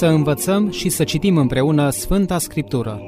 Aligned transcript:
Să 0.00 0.06
învățăm 0.06 0.70
și 0.70 0.88
să 0.88 1.04
citim 1.04 1.36
împreună 1.36 1.90
Sfânta 1.90 2.38
Scriptură. 2.38 3.02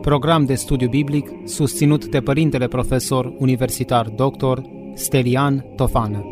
Program 0.00 0.44
de 0.44 0.54
studiu 0.54 0.88
biblic 0.88 1.48
susținut 1.48 2.06
de 2.06 2.20
Părintele 2.20 2.68
Profesor 2.68 3.34
Universitar 3.38 4.08
Dr. 4.08 4.60
Stelian 4.94 5.64
Tofană. 5.76 6.24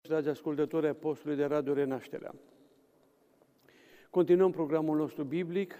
Dragi 0.00 0.28
ascultători 0.28 0.86
ai 0.86 0.94
postului 0.94 1.36
de 1.36 1.44
Radio 1.44 1.72
Renașterea, 1.72 2.34
continuăm 4.10 4.50
programul 4.50 4.96
nostru 4.96 5.24
biblic 5.24 5.74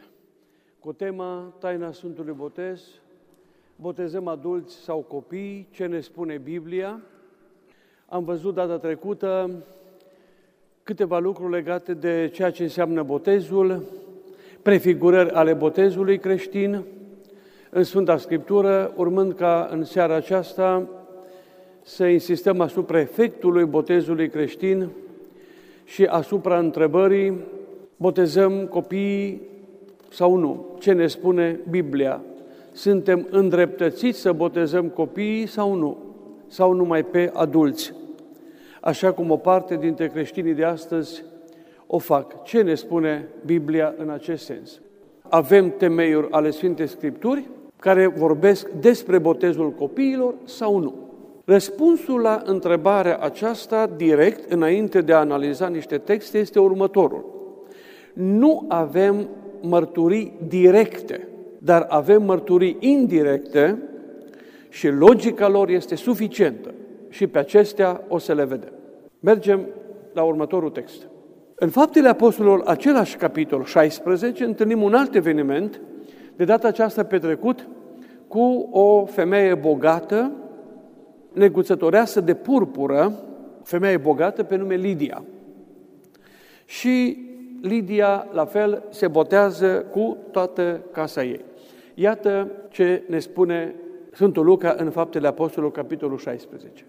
cu 0.79 0.93
tema 0.93 1.55
Taina 1.59 1.93
Sfântului 1.93 2.35
Botez, 2.35 3.00
botezăm 3.81 4.27
adulți 4.27 4.75
sau 4.75 4.99
copii, 5.09 5.69
ce 5.71 5.87
ne 5.87 6.01
spune 6.01 6.41
Biblia. 6.45 7.01
Am 8.09 8.25
văzut 8.25 8.55
data 8.55 8.79
trecută 8.79 9.51
câteva 10.83 11.19
lucruri 11.19 11.53
legate 11.53 11.95
de 11.95 12.31
ceea 12.33 12.51
ce 12.51 12.63
înseamnă 12.63 13.03
botezul, 13.03 13.83
prefigurări 14.63 15.31
ale 15.31 15.53
botezului 15.53 16.19
creștin 16.19 16.85
în 17.71 17.83
Sfânta 17.83 18.17
Scriptură, 18.17 18.93
urmând 18.97 19.33
ca 19.33 19.69
în 19.71 19.85
seara 19.85 20.15
aceasta 20.15 20.89
să 21.83 22.07
insistăm 22.07 22.61
asupra 22.61 23.01
efectului 23.01 23.65
botezului 23.65 24.29
creștin 24.29 24.89
și 25.85 26.05
asupra 26.05 26.59
întrebării 26.59 27.45
botezăm 27.97 28.67
copiii 28.67 29.41
sau 30.11 30.37
nu? 30.37 30.77
Ce 30.79 30.93
ne 30.93 31.07
spune 31.07 31.61
Biblia? 31.71 32.23
Suntem 32.73 33.27
îndreptățiți 33.31 34.21
să 34.21 34.33
botezăm 34.33 34.89
copiii 34.89 35.47
sau 35.47 35.75
nu? 35.75 35.99
Sau 36.47 36.73
numai 36.73 37.05
pe 37.05 37.31
adulți? 37.35 37.93
Așa 38.81 39.13
cum 39.13 39.31
o 39.31 39.37
parte 39.37 39.77
dintre 39.77 40.09
creștinii 40.09 40.55
de 40.55 40.65
astăzi 40.65 41.25
o 41.87 41.99
fac. 41.99 42.43
Ce 42.43 42.63
ne 42.63 42.75
spune 42.75 43.29
Biblia 43.45 43.95
în 43.97 44.11
acest 44.11 44.45
sens? 44.45 44.81
Avem 45.29 45.71
temeiuri 45.77 46.31
ale 46.31 46.51
Sfintei 46.51 46.87
Scripturi 46.87 47.49
care 47.77 48.07
vorbesc 48.07 48.69
despre 48.69 49.19
botezul 49.19 49.71
copiilor 49.71 50.35
sau 50.45 50.79
nu? 50.79 50.95
Răspunsul 51.45 52.21
la 52.21 52.43
întrebarea 52.45 53.17
aceasta, 53.17 53.91
direct, 53.97 54.53
înainte 54.53 55.01
de 55.01 55.13
a 55.13 55.19
analiza 55.19 55.69
niște 55.69 55.99
texte, 55.99 56.39
este 56.39 56.59
următorul. 56.59 57.25
Nu 58.13 58.65
avem 58.69 59.29
mărturii 59.61 60.33
directe, 60.49 61.29
dar 61.63 61.87
avem 61.89 62.23
mărturii 62.23 62.77
indirecte 62.81 63.83
și 64.69 64.89
logica 64.89 65.49
lor 65.49 65.69
este 65.69 65.95
suficientă. 65.95 66.75
Și 67.09 67.27
pe 67.27 67.39
acestea 67.39 68.05
o 68.09 68.19
să 68.19 68.35
le 68.35 68.45
vedem. 68.45 68.73
Mergem 69.21 69.67
la 70.13 70.23
următorul 70.23 70.71
text. 70.71 71.07
În 71.55 71.69
Faptele 71.69 72.09
Apostolilor, 72.09 72.63
același 72.65 73.17
capitol 73.17 73.65
16, 73.65 74.45
întâlnim 74.45 74.83
un 74.83 74.95
alt 74.95 75.15
eveniment, 75.15 75.81
de 76.37 76.45
data 76.45 76.69
aceasta 76.69 77.05
petrecut 77.05 77.69
cu 78.29 78.69
o 78.71 79.05
femeie 79.05 79.55
bogată, 79.55 80.33
neguțătoreasă 81.33 82.21
de 82.21 82.35
purpură, 82.35 83.13
femeie 83.63 83.97
bogată 83.97 84.43
pe 84.43 84.57
nume 84.57 84.75
Lidia. 84.75 85.25
Și 86.65 87.19
Lidia, 87.61 88.27
la 88.33 88.45
fel, 88.45 88.83
se 88.91 89.09
botează 89.09 89.85
cu 89.91 90.17
toată 90.31 90.81
casa 90.93 91.25
ei. 91.25 91.41
Iată 91.95 92.51
ce 92.71 93.03
ne 93.09 93.19
spune 93.19 93.75
Sfântul 94.13 94.45
Luca 94.45 94.75
în 94.79 94.91
Faptele 94.91 95.27
Apostolului, 95.27 95.75
capitolul 95.77 96.19
16. 96.19 96.85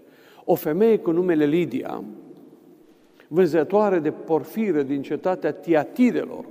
O 0.45 0.56
femeie 0.56 0.97
cu 0.97 1.12
numele 1.12 1.45
Lidia, 1.45 2.03
vânzătoare 3.28 4.00
de 4.00 4.12
porfiră 4.12 4.81
din 4.81 5.01
cetatea 5.01 5.51
Tiatidelor, 5.51 6.45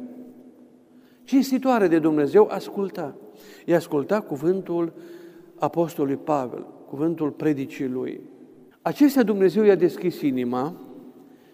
cinstitoare 1.24 1.88
de 1.88 1.98
Dumnezeu, 1.98 2.48
asculta. 2.50 3.14
I 3.66 3.74
asculta 3.74 4.20
cuvântul 4.20 4.92
Apostolului 5.58 6.16
Pavel, 6.16 6.66
cuvântul 6.88 7.30
predicii 7.30 7.88
lui. 7.88 8.20
Acestea 8.82 9.22
Dumnezeu 9.22 9.64
i-a 9.64 9.74
deschis 9.74 10.20
inima 10.20 10.74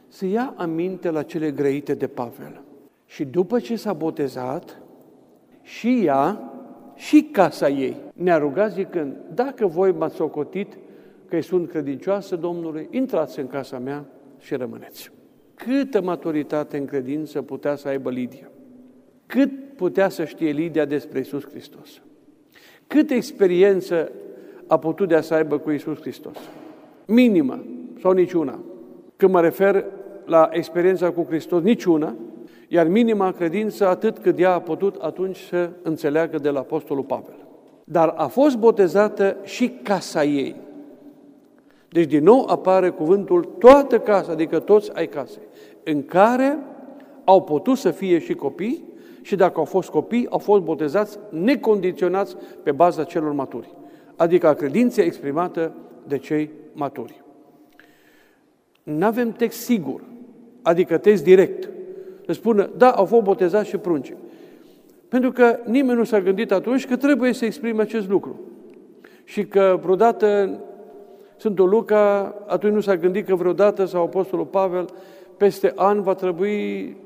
să 0.08 0.26
ia 0.26 0.54
aminte 0.56 1.10
la 1.10 1.22
cele 1.22 1.50
grăite 1.50 1.94
de 1.94 2.06
Pavel. 2.06 2.62
Și 3.06 3.24
după 3.24 3.58
ce 3.58 3.76
s-a 3.76 3.92
botezat, 3.92 4.80
și 5.62 6.04
ea 6.04 6.52
și 6.96 7.22
casa 7.32 7.68
ei 7.68 7.96
ne-a 8.12 8.38
rugat 8.38 8.72
zicând, 8.72 9.16
dacă 9.34 9.66
voi 9.66 9.92
m-ați 9.92 10.14
socotit 10.14 10.78
că 11.28 11.40
sunt 11.40 11.68
credincioasă 11.68 12.36
Domnului, 12.36 12.88
intrați 12.90 13.40
în 13.40 13.46
casa 13.46 13.78
mea 13.78 14.04
și 14.38 14.54
rămâneți. 14.54 15.10
Câtă 15.54 16.02
maturitate 16.02 16.76
în 16.76 16.84
credință 16.84 17.42
putea 17.42 17.74
să 17.74 17.88
aibă 17.88 18.10
Lidia? 18.10 18.50
Cât 19.26 19.50
putea 19.76 20.08
să 20.08 20.24
știe 20.24 20.50
Lidia 20.50 20.84
despre 20.84 21.18
Isus 21.18 21.46
Hristos? 21.46 22.02
Câtă 22.86 23.14
experiență 23.14 24.10
a 24.66 24.78
putut 24.78 25.08
de 25.08 25.14
a 25.14 25.20
să 25.20 25.34
aibă 25.34 25.58
cu 25.58 25.70
Isus 25.70 26.00
Hristos? 26.00 26.36
Minimă 27.06 27.64
sau 28.00 28.12
niciuna? 28.12 28.60
Când 29.16 29.32
mă 29.32 29.40
refer 29.40 29.84
la 30.24 30.48
experiența 30.52 31.10
cu 31.10 31.24
Hristos, 31.28 31.62
niciuna, 31.62 32.14
iar 32.68 32.86
minima 32.86 33.32
credință 33.32 33.88
atât 33.88 34.18
cât 34.18 34.38
ea 34.38 34.54
a 34.54 34.60
putut 34.60 34.94
atunci 35.00 35.36
să 35.36 35.70
înțeleagă 35.82 36.38
de 36.38 36.50
la 36.50 36.58
Apostolul 36.58 37.04
Pavel. 37.04 37.46
Dar 37.84 38.14
a 38.16 38.26
fost 38.26 38.56
botezată 38.56 39.36
și 39.42 39.68
casa 39.82 40.24
ei. 40.24 40.56
Deci 41.88 42.06
din 42.06 42.22
nou 42.22 42.46
apare 42.46 42.90
cuvântul 42.90 43.44
toată 43.58 43.98
casa, 43.98 44.32
adică 44.32 44.58
toți 44.58 44.90
ai 44.94 45.06
case, 45.06 45.38
în 45.84 46.04
care 46.04 46.58
au 47.24 47.42
putut 47.42 47.76
să 47.76 47.90
fie 47.90 48.18
și 48.18 48.34
copii 48.34 48.84
și 49.22 49.36
dacă 49.36 49.58
au 49.58 49.64
fost 49.64 49.88
copii, 49.90 50.26
au 50.30 50.38
fost 50.38 50.62
botezați 50.62 51.18
necondiționați 51.30 52.36
pe 52.62 52.72
baza 52.72 53.04
celor 53.04 53.32
maturi, 53.32 53.74
adică 54.16 54.46
a 54.46 54.54
credinței 54.54 55.06
exprimată 55.06 55.72
de 56.06 56.18
cei 56.18 56.50
maturi. 56.72 57.22
Nu 58.82 59.06
avem 59.06 59.32
text 59.32 59.60
sigur, 59.60 60.00
adică 60.62 60.98
text 60.98 61.22
direct, 61.22 61.68
să 62.26 62.32
spună, 62.32 62.70
da, 62.76 62.90
au 62.90 63.04
fost 63.04 63.22
botezați 63.22 63.68
și 63.68 63.76
prunci. 63.76 64.14
Pentru 65.08 65.32
că 65.32 65.58
nimeni 65.64 65.98
nu 65.98 66.04
s-a 66.04 66.20
gândit 66.20 66.52
atunci 66.52 66.86
că 66.86 66.96
trebuie 66.96 67.32
să 67.32 67.44
exprime 67.44 67.82
acest 67.82 68.08
lucru. 68.08 68.40
Și 69.24 69.44
că 69.46 69.78
vreodată 69.82 70.58
Sfântul 71.36 71.68
Luca 71.68 72.34
atunci 72.46 72.72
nu 72.72 72.80
s-a 72.80 72.96
gândit 72.96 73.26
că 73.26 73.34
vreodată 73.34 73.84
sau 73.84 74.02
Apostolul 74.02 74.44
Pavel 74.44 74.88
peste 75.36 75.72
an 75.74 76.02
va 76.02 76.14
trebui 76.14 76.96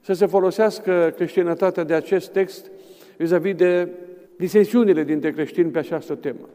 să 0.00 0.12
se 0.12 0.26
folosească 0.26 1.12
creștinătatea 1.16 1.84
de 1.84 1.94
acest 1.94 2.32
text 2.32 2.70
vis-a-vis 3.16 3.54
de 3.54 3.88
disensiunile 4.36 5.04
dintre 5.04 5.32
creștini 5.32 5.70
pe 5.70 5.78
această 5.78 6.14
temă. 6.14 6.48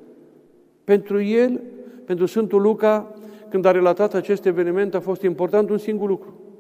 Pentru 0.84 1.22
el, 1.22 1.62
pentru 2.06 2.26
Sfântul 2.26 2.62
Luca, 2.62 3.16
când 3.50 3.66
a 3.66 3.72
relatat 3.72 4.14
acest 4.14 4.46
eveniment, 4.46 4.96
a 4.96 5.00
fost 5.00 5.22
important 5.22 5.70
un 5.70 5.78
singur 5.78 6.10
lucru– 6.10 6.34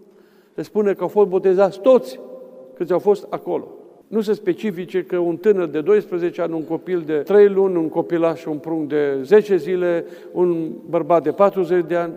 se 0.55 0.61
spune 0.61 0.93
că 0.93 1.01
au 1.01 1.07
fost 1.07 1.27
botezați 1.27 1.79
toți 1.79 2.19
câți 2.81 2.93
au 2.93 2.99
fost 2.99 3.27
acolo. 3.29 3.67
Nu 4.07 4.21
se 4.21 4.33
specifice 4.33 5.03
că 5.03 5.17
un 5.17 5.37
tânăr 5.37 5.67
de 5.67 5.81
12 5.81 6.41
ani, 6.41 6.53
un 6.53 6.63
copil 6.63 7.03
de 7.05 7.17
3 7.17 7.49
luni, 7.49 7.75
un 7.75 7.89
copilaș, 7.89 8.45
un 8.45 8.57
prunc 8.57 8.89
de 8.89 9.19
10 9.23 9.57
zile, 9.57 10.05
un 10.31 10.71
bărbat 10.89 11.23
de 11.23 11.31
40 11.31 11.85
de 11.87 11.95
ani. 11.95 12.13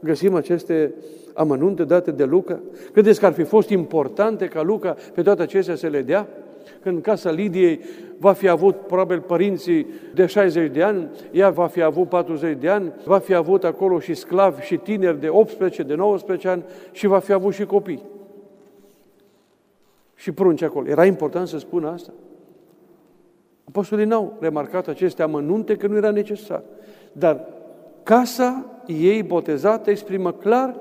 Găsim 0.00 0.34
aceste 0.34 0.94
amănunte 1.34 1.84
date 1.84 2.10
de 2.10 2.24
Luca? 2.24 2.60
Credeți 2.92 3.20
că 3.20 3.26
ar 3.26 3.32
fi 3.32 3.42
fost 3.42 3.68
importante 3.68 4.46
ca 4.46 4.62
Luca 4.62 4.96
pe 5.14 5.22
toate 5.22 5.42
acestea 5.42 5.74
să 5.74 5.86
le 5.86 6.02
dea? 6.02 6.28
Când 6.82 6.96
în 6.96 7.00
casa 7.00 7.30
Lidiei 7.30 7.80
va 8.18 8.32
fi 8.32 8.48
avut 8.48 8.76
probabil 8.76 9.20
părinții 9.20 9.86
de 10.14 10.26
60 10.26 10.70
de 10.70 10.82
ani, 10.82 11.08
ea 11.30 11.50
va 11.50 11.66
fi 11.66 11.82
avut 11.82 12.08
40 12.08 12.56
de 12.60 12.68
ani, 12.68 12.92
va 13.04 13.18
fi 13.18 13.34
avut 13.34 13.64
acolo 13.64 14.00
și 14.00 14.14
sclavi 14.14 14.62
și 14.62 14.76
tineri 14.76 15.20
de 15.20 15.28
18, 15.28 15.82
de 15.82 15.94
19 15.94 16.48
ani 16.48 16.64
și 16.92 17.06
va 17.06 17.18
fi 17.18 17.32
avut 17.32 17.54
și 17.54 17.64
copii. 17.64 18.02
Și 20.14 20.32
prunci 20.32 20.62
acolo. 20.62 20.88
Era 20.88 21.04
important 21.04 21.48
să 21.48 21.58
spună 21.58 21.88
asta? 21.90 22.12
Apostolii 23.64 24.04
n-au 24.04 24.36
remarcat 24.40 24.88
aceste 24.88 25.22
amănunte 25.22 25.76
că 25.76 25.86
nu 25.86 25.96
era 25.96 26.10
necesar. 26.10 26.62
Dar 27.12 27.46
casa 28.02 28.66
ei 28.86 29.22
botezată 29.22 29.90
exprimă 29.90 30.32
clar 30.32 30.76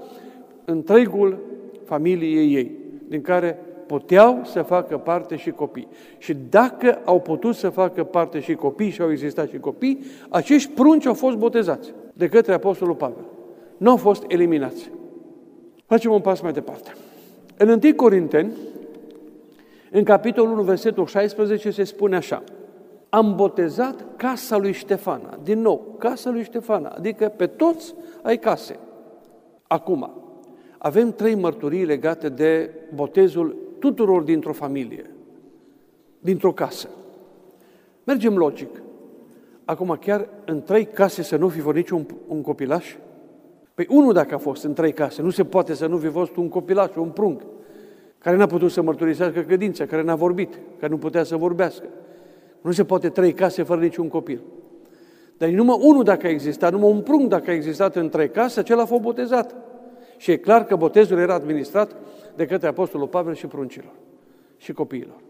întregul 0.65 1.37
familiei 1.83 2.53
ei, 2.53 2.71
din 3.07 3.21
care 3.21 3.59
puteau 3.89 4.41
să 4.43 4.61
facă 4.61 4.97
parte 4.97 5.35
și 5.35 5.51
copii. 5.51 5.87
Și 6.17 6.37
dacă 6.49 7.01
au 7.05 7.19
putut 7.19 7.55
să 7.55 7.69
facă 7.69 8.03
parte 8.03 8.39
și 8.39 8.53
copii 8.53 8.89
și 8.89 9.01
au 9.01 9.11
existat 9.11 9.49
și 9.49 9.59
copii, 9.59 10.03
acești 10.29 10.71
prunci 10.71 11.05
au 11.05 11.13
fost 11.13 11.37
botezați 11.37 11.93
de 12.13 12.27
către 12.27 12.53
Apostolul 12.53 12.95
Pavel. 12.95 13.25
Nu 13.77 13.89
au 13.89 13.97
fost 13.97 14.23
eliminați. 14.27 14.91
Facem 15.85 16.11
un 16.11 16.21
pas 16.21 16.41
mai 16.41 16.51
departe. 16.51 16.93
În 17.57 17.69
1 17.69 17.95
Corinteni, 17.95 18.51
în 19.91 20.03
capitolul 20.03 20.51
1, 20.51 20.61
versetul 20.61 21.05
16, 21.05 21.71
se 21.71 21.83
spune 21.83 22.15
așa. 22.15 22.43
am 23.09 23.35
botezat 23.35 24.05
casa 24.15 24.57
lui 24.57 24.71
Ștefana. 24.71 25.37
Din 25.43 25.61
nou, 25.61 25.95
casa 25.97 26.29
lui 26.29 26.43
Ștefana, 26.43 26.89
adică 26.89 27.33
pe 27.37 27.47
toți 27.47 27.93
ai 28.21 28.37
case. 28.37 28.79
Acum, 29.67 30.11
avem 30.77 31.11
trei 31.11 31.35
mărturii 31.35 31.85
legate 31.85 32.29
de 32.29 32.69
botezul 32.93 33.67
tuturor 33.79 34.23
dintr-o 34.23 34.53
familie, 34.53 35.09
dintr-o 36.19 36.53
casă. 36.53 36.89
Mergem 38.03 38.37
logic. 38.37 38.81
Acum, 39.65 39.97
chiar 40.01 40.29
în 40.45 40.61
trei 40.61 40.85
case 40.85 41.21
să 41.21 41.35
nu 41.35 41.47
fi 41.47 41.59
fost 41.59 41.75
niciun 41.75 42.05
un 42.27 42.41
copilaș? 42.41 42.95
Păi 43.73 43.87
unul 43.89 44.13
dacă 44.13 44.35
a 44.35 44.37
fost 44.37 44.63
în 44.63 44.73
trei 44.73 44.93
case, 44.93 45.21
nu 45.21 45.29
se 45.29 45.45
poate 45.45 45.73
să 45.73 45.87
nu 45.87 45.97
fi 45.97 46.07
fost 46.07 46.35
un 46.35 46.49
copilaș, 46.49 46.95
un 46.95 47.09
prunc, 47.09 47.41
care 48.17 48.35
n-a 48.35 48.45
putut 48.45 48.71
să 48.71 48.81
mărturisească 48.81 49.41
credința, 49.41 49.85
care 49.85 50.01
n-a 50.01 50.15
vorbit, 50.15 50.59
care 50.79 50.91
nu 50.91 50.97
putea 50.97 51.23
să 51.23 51.35
vorbească. 51.35 51.85
Nu 52.61 52.71
se 52.71 52.83
poate 52.83 53.09
trei 53.09 53.33
case 53.33 53.63
fără 53.63 53.81
niciun 53.81 54.07
copil. 54.07 54.41
Dar 55.37 55.49
numai 55.49 55.77
unul 55.81 56.03
dacă 56.03 56.27
a 56.27 56.29
existat, 56.29 56.71
numai 56.71 56.91
un 56.91 57.01
prunc 57.01 57.29
dacă 57.29 57.49
a 57.49 57.53
existat 57.53 57.95
în 57.95 58.09
trei 58.09 58.29
case, 58.29 58.59
acela 58.59 58.81
a 58.81 58.85
fost 58.85 59.01
botezat. 59.01 59.55
Și 60.19 60.31
e 60.31 60.37
clar 60.37 60.65
că 60.65 60.75
botezul 60.75 61.17
era 61.17 61.33
administrat 61.33 61.95
de 62.35 62.45
către 62.45 62.67
Apostolul 62.67 63.07
Pavel 63.07 63.33
și 63.33 63.47
pruncilor 63.47 63.93
și 64.57 64.73
copiilor. 64.73 65.21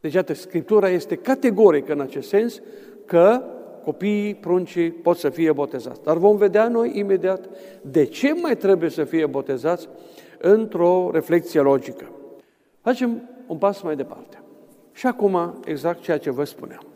Deci, 0.00 0.12
iată, 0.12 0.34
Scriptura 0.34 0.88
este 0.88 1.16
categorică 1.16 1.92
în 1.92 2.00
acest 2.00 2.28
sens 2.28 2.60
că 3.04 3.42
copiii, 3.84 4.34
pruncii 4.34 4.90
pot 4.90 5.16
să 5.16 5.28
fie 5.28 5.52
botezați. 5.52 6.02
Dar 6.02 6.16
vom 6.16 6.36
vedea 6.36 6.68
noi 6.68 6.98
imediat 6.98 7.48
de 7.82 8.04
ce 8.04 8.32
mai 8.32 8.56
trebuie 8.56 8.90
să 8.90 9.04
fie 9.04 9.26
botezați 9.26 9.88
într-o 10.38 11.10
reflexie 11.12 11.60
logică. 11.60 12.10
Facem 12.80 13.28
un 13.46 13.56
pas 13.56 13.82
mai 13.82 13.96
departe. 13.96 14.42
Și 14.92 15.06
acum, 15.06 15.60
exact 15.64 16.00
ceea 16.00 16.18
ce 16.18 16.30
vă 16.30 16.44
spuneam. 16.44 16.86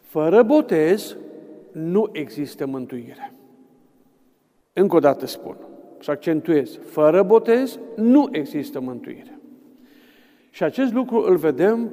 Fără 0.00 0.42
botez 0.42 1.16
nu 1.72 2.08
există 2.12 2.66
mântuire. 2.66 3.32
Încă 4.72 4.96
o 4.96 5.00
dată 5.00 5.26
spun 5.26 5.56
și 6.02 6.10
accentuez, 6.10 6.78
fără 6.84 7.22
botez 7.22 7.78
nu 7.96 8.28
există 8.32 8.80
mântuire. 8.80 9.38
Și 10.50 10.62
acest 10.62 10.92
lucru 10.92 11.24
îl 11.28 11.36
vedem 11.36 11.92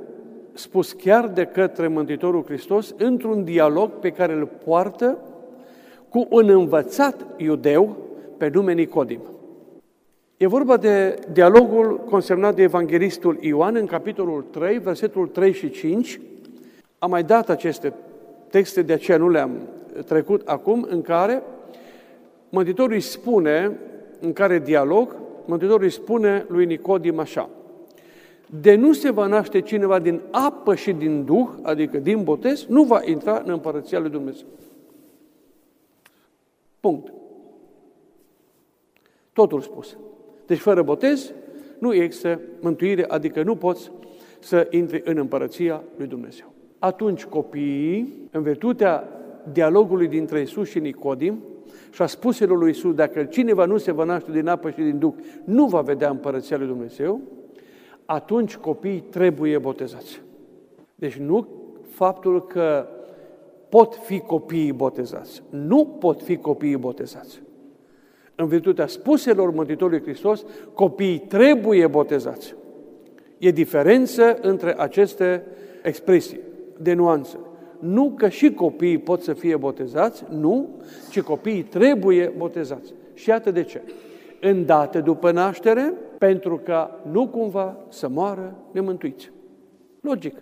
spus 0.54 0.92
chiar 0.92 1.28
de 1.28 1.46
către 1.46 1.88
Mântuitorul 1.88 2.44
Hristos 2.44 2.94
într-un 2.98 3.44
dialog 3.44 3.90
pe 3.90 4.10
care 4.10 4.34
îl 4.34 4.50
poartă 4.66 5.18
cu 6.10 6.28
un 6.30 6.50
învățat 6.50 7.26
iudeu 7.38 7.98
pe 8.38 8.50
nume 8.54 8.74
Nicodim. 8.74 9.22
E 10.38 10.48
vorba 10.48 10.78
de 10.78 11.20
dialogul 11.32 12.00
consemnat 12.10 12.56
de 12.56 12.62
Evanghelistul 12.62 13.38
Ioan 13.42 13.76
în 13.76 13.86
capitolul 13.86 14.46
3, 14.52 14.78
versetul 14.78 15.28
3 15.28 15.54
și 15.54 15.70
5. 15.70 16.20
Am 17.00 17.10
mai 17.10 17.24
dat 17.24 17.50
aceste 17.50 17.94
texte, 18.50 18.82
de 18.82 18.94
aceea 18.94 19.18
nu 19.18 19.30
le-am 19.30 19.52
trecut 20.06 20.48
acum, 20.48 20.88
în 20.90 21.02
care 21.02 21.44
Mântuitorul 22.50 22.94
îi 22.94 23.00
spune, 23.00 23.80
în 24.20 24.34
care 24.34 24.60
dialog, 24.60 25.16
Mântuitorul 25.46 25.84
îi 25.84 25.90
spune 25.90 26.46
lui 26.48 26.66
Nicodim 26.66 27.20
așa, 27.20 27.50
de 28.62 28.76
nu 28.76 28.94
se 28.94 29.12
va 29.12 29.26
naște 29.26 29.62
cineva 29.62 30.00
din 30.00 30.22
apă 30.32 30.76
și 30.76 30.92
din 30.92 31.26
Duh, 31.26 31.50
adică 31.62 31.98
din 31.98 32.24
botez, 32.24 32.66
nu 32.66 32.84
va 32.84 33.02
intra 33.06 33.42
în 33.46 33.52
Împărăția 33.52 34.00
lui 34.00 34.10
Dumnezeu. 34.10 34.48
Punct. 36.80 37.14
Totul 39.34 39.62
spus. 39.62 39.98
Deci 40.46 40.58
fără 40.58 40.82
botez 40.82 41.34
nu 41.80 41.94
există 41.94 42.40
mântuire, 42.60 43.06
adică 43.08 43.44
nu 43.44 43.56
poți 43.56 43.92
să 44.40 44.68
intri 44.70 45.02
în 45.06 45.18
împărăția 45.18 45.84
lui 45.98 46.08
Dumnezeu. 46.08 46.54
Atunci 46.80 47.26
copiii, 47.26 48.14
în 48.32 48.42
virtutea 48.42 49.08
dialogului 49.52 50.08
dintre 50.08 50.42
Isus 50.42 50.70
și 50.70 50.80
Nicodim 50.80 51.44
și 51.92 52.02
a 52.02 52.06
spuselor 52.06 52.58
lui 52.58 52.70
Isus, 52.70 52.94
dacă 52.94 53.24
cineva 53.24 53.66
nu 53.66 53.78
se 53.78 53.92
va 53.92 54.04
naște 54.04 54.32
din 54.32 54.48
apă 54.48 54.70
și 54.70 54.82
din 54.82 54.98
Duh, 55.00 55.14
nu 55.44 55.66
va 55.66 55.82
vedea 55.82 56.10
împărăția 56.10 56.58
lui 56.58 56.68
Dumnezeu, 56.68 57.22
atunci 58.06 58.56
copiii 58.56 59.04
trebuie 59.10 59.58
botezați. 59.58 60.22
Deci 60.96 61.16
nu 61.16 61.48
faptul 61.90 62.46
că 62.46 62.88
pot 63.70 63.96
fi 63.96 64.20
copiii 64.20 64.72
botezați. 64.72 65.44
Nu 65.50 65.86
pot 65.86 66.22
fi 66.22 66.38
copiii 66.38 66.78
botezați 66.78 67.42
în 68.40 68.48
virtutea 68.48 68.88
spuselor 68.88 69.52
Mântuitorului 69.52 70.02
Hristos, 70.02 70.46
copiii 70.74 71.20
trebuie 71.20 71.88
botezați. 71.88 72.56
E 73.38 73.52
diferență 73.52 74.38
între 74.42 74.76
aceste 74.78 75.44
expresii 75.84 76.40
de 76.78 76.94
nuanță. 76.94 77.40
Nu 77.80 78.14
că 78.16 78.30
și 78.30 78.54
copiii 78.54 78.98
pot 78.98 79.22
să 79.22 79.34
fie 79.34 79.56
botezați, 79.56 80.24
nu, 80.30 80.70
ci 81.10 81.22
copiii 81.22 81.64
trebuie 81.64 82.34
botezați. 82.38 82.94
Și 83.14 83.30
iată 83.30 83.52
de 83.52 83.64
ce. 83.64 83.82
Îndată 84.42 85.00
după 85.00 85.32
naștere, 85.32 85.94
pentru 86.18 86.62
ca 86.64 87.00
nu 87.12 87.28
cumva 87.28 87.78
să 87.90 88.10
moară 88.10 88.56
nemântuiți. 88.72 89.32
Logic. 90.02 90.36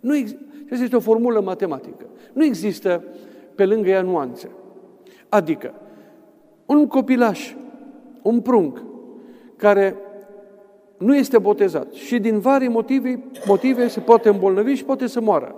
Nu 0.00 0.16
există. 0.16 0.44
este 0.70 0.96
o 0.96 1.00
formulă 1.00 1.40
matematică. 1.40 2.06
Nu 2.32 2.44
există 2.44 3.04
pe 3.54 3.64
lângă 3.64 3.88
ea 3.88 4.02
nuanțe. 4.02 4.50
Adică, 5.28 5.74
un 6.66 6.86
copilaș, 6.86 7.54
un 8.22 8.40
prunc, 8.40 8.82
care 9.56 9.96
nu 10.98 11.16
este 11.16 11.38
botezat 11.38 11.92
și 11.92 12.18
din 12.18 12.38
vari 12.38 12.68
motive, 12.68 13.22
motive 13.46 13.88
se 13.88 14.00
poate 14.00 14.28
îmbolnăvi 14.28 14.74
și 14.74 14.84
poate 14.84 15.06
să 15.06 15.20
moară. 15.20 15.54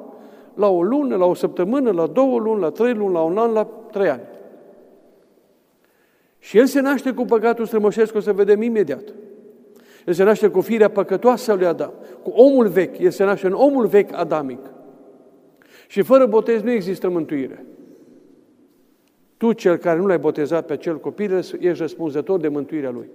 La 0.54 0.68
o 0.68 0.82
lună, 0.82 1.16
la 1.16 1.24
o 1.24 1.34
săptămână, 1.34 1.90
la 1.90 2.06
două 2.06 2.38
luni, 2.38 2.60
la 2.60 2.70
trei 2.70 2.94
luni, 2.94 3.12
la 3.12 3.22
un 3.22 3.38
an, 3.38 3.52
la 3.52 3.64
trei 3.64 4.08
ani. 4.08 4.22
Și 6.38 6.58
el 6.58 6.66
se 6.66 6.80
naște 6.80 7.12
cu 7.12 7.24
păcatul 7.24 7.66
strămoșesc, 7.66 8.14
o 8.14 8.20
să 8.20 8.32
vedem 8.32 8.62
imediat. 8.62 9.14
El 10.06 10.12
se 10.12 10.24
naște 10.24 10.48
cu 10.48 10.60
firea 10.60 10.88
păcătoasă 10.88 11.52
a 11.52 11.54
lui 11.54 11.66
Adam, 11.66 11.92
cu 12.22 12.30
omul 12.30 12.68
vechi, 12.68 12.98
el 12.98 13.10
se 13.10 13.24
naște 13.24 13.46
în 13.46 13.52
omul 13.52 13.86
vechi 13.86 14.12
adamic. 14.12 14.60
Și 15.88 16.02
fără 16.02 16.26
botez 16.26 16.62
nu 16.62 16.70
există 16.70 17.08
mântuire. 17.08 17.66
Tu, 19.36 19.52
cel 19.52 19.76
care 19.76 19.98
nu 19.98 20.06
l-ai 20.06 20.18
botezat 20.18 20.66
pe 20.66 20.72
acel 20.72 21.00
copil, 21.00 21.36
ești 21.36 21.80
răspunzător 21.80 22.40
de 22.40 22.48
mântuirea 22.48 22.90
lui. 22.90 23.08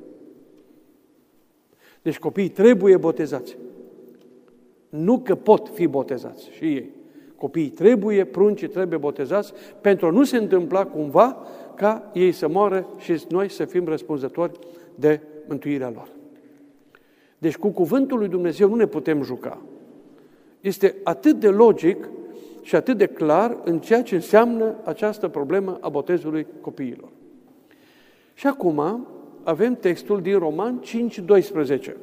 Deci 2.01 2.19
copiii 2.19 2.49
trebuie 2.49 2.97
botezați. 2.97 3.57
Nu 4.89 5.19
că 5.19 5.35
pot 5.35 5.69
fi 5.73 5.87
botezați 5.87 6.49
și 6.51 6.63
ei. 6.63 6.89
Copiii 7.39 7.69
trebuie, 7.69 8.25
pruncii 8.25 8.67
trebuie 8.67 8.97
botezați 8.97 9.53
pentru 9.81 10.05
a 10.05 10.09
nu 10.09 10.23
se 10.23 10.37
întâmpla 10.37 10.85
cumva 10.85 11.37
ca 11.75 12.09
ei 12.13 12.31
să 12.31 12.47
moară 12.47 12.87
și 12.97 13.23
noi 13.29 13.49
să 13.49 13.65
fim 13.65 13.85
răspunzători 13.85 14.59
de 14.95 15.21
mântuirea 15.47 15.89
lor. 15.89 16.07
Deci 17.37 17.57
cu 17.57 17.67
cuvântul 17.67 18.17
lui 18.17 18.27
Dumnezeu 18.27 18.69
nu 18.69 18.75
ne 18.75 18.85
putem 18.85 19.23
juca. 19.23 19.61
Este 20.61 20.95
atât 21.03 21.39
de 21.39 21.47
logic 21.47 22.09
și 22.61 22.75
atât 22.75 22.97
de 22.97 23.05
clar 23.05 23.57
în 23.63 23.79
ceea 23.79 24.03
ce 24.03 24.15
înseamnă 24.15 24.75
această 24.83 25.27
problemă 25.27 25.77
a 25.81 25.89
botezului 25.89 26.47
copiilor. 26.61 27.09
Și 28.33 28.47
acum 28.47 29.07
avem 29.43 29.75
textul 29.75 30.21
din 30.21 30.37
Roman 30.37 30.77
5, 30.79 31.19
12. 31.19 31.95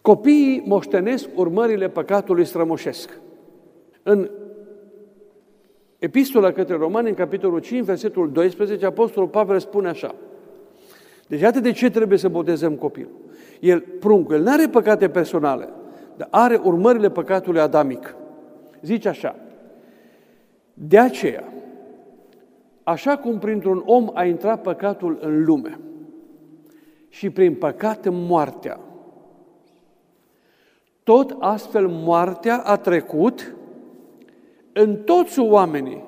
Copiii 0.00 0.62
moștenesc 0.66 1.28
urmările 1.34 1.88
păcatului 1.88 2.44
strămoșesc. 2.44 3.20
În 4.08 4.30
Epistola 5.98 6.52
către 6.52 6.76
Romani, 6.76 7.08
în 7.08 7.14
capitolul 7.14 7.60
5, 7.60 7.84
versetul 7.84 8.32
12, 8.32 8.86
Apostolul 8.86 9.28
Pavel 9.28 9.58
spune 9.58 9.88
așa. 9.88 10.14
Deci 11.26 11.42
atât 11.42 11.62
de 11.62 11.72
ce 11.72 11.90
trebuie 11.90 12.18
să 12.18 12.28
botezăm 12.28 12.74
copilul? 12.74 13.12
El, 13.60 13.80
pruncul, 13.80 14.34
el 14.34 14.42
nu 14.42 14.52
are 14.52 14.68
păcate 14.68 15.08
personale, 15.08 15.68
dar 16.16 16.28
are 16.30 16.60
urmările 16.64 17.10
păcatului 17.10 17.60
adamic. 17.60 18.14
Zice 18.82 19.08
așa, 19.08 19.36
de 20.74 20.98
aceea, 20.98 21.52
așa 22.82 23.16
cum 23.16 23.38
printr-un 23.38 23.82
om 23.86 24.10
a 24.14 24.24
intrat 24.24 24.62
păcatul 24.62 25.18
în 25.20 25.44
lume 25.44 25.80
și 27.08 27.30
prin 27.30 27.54
păcat 27.54 28.06
în 28.06 28.26
moartea, 28.26 28.80
tot 31.02 31.36
astfel 31.38 31.88
moartea 31.88 32.62
a 32.64 32.76
trecut 32.76 33.52
în 34.78 34.96
toți 34.96 35.40
oamenii, 35.40 36.04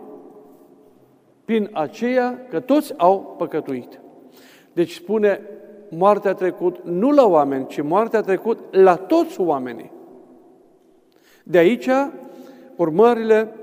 prin 1.45 1.71
aceea 1.73 2.47
că 2.50 2.61
toți 2.61 2.95
au 2.97 3.35
păcătuit. 3.39 4.00
Deci 4.73 4.93
spune, 4.93 5.41
moartea 5.89 6.31
a 6.31 6.35
trecut 6.35 6.81
nu 6.85 7.11
la 7.11 7.27
oameni, 7.27 7.67
ci 7.67 7.83
moartea 7.83 8.19
a 8.19 8.23
trecut 8.23 8.59
la 8.71 8.97
toți 8.97 9.41
oamenii. 9.41 9.93
De 11.43 11.59
aici 11.59 11.89
urmările 12.77 13.55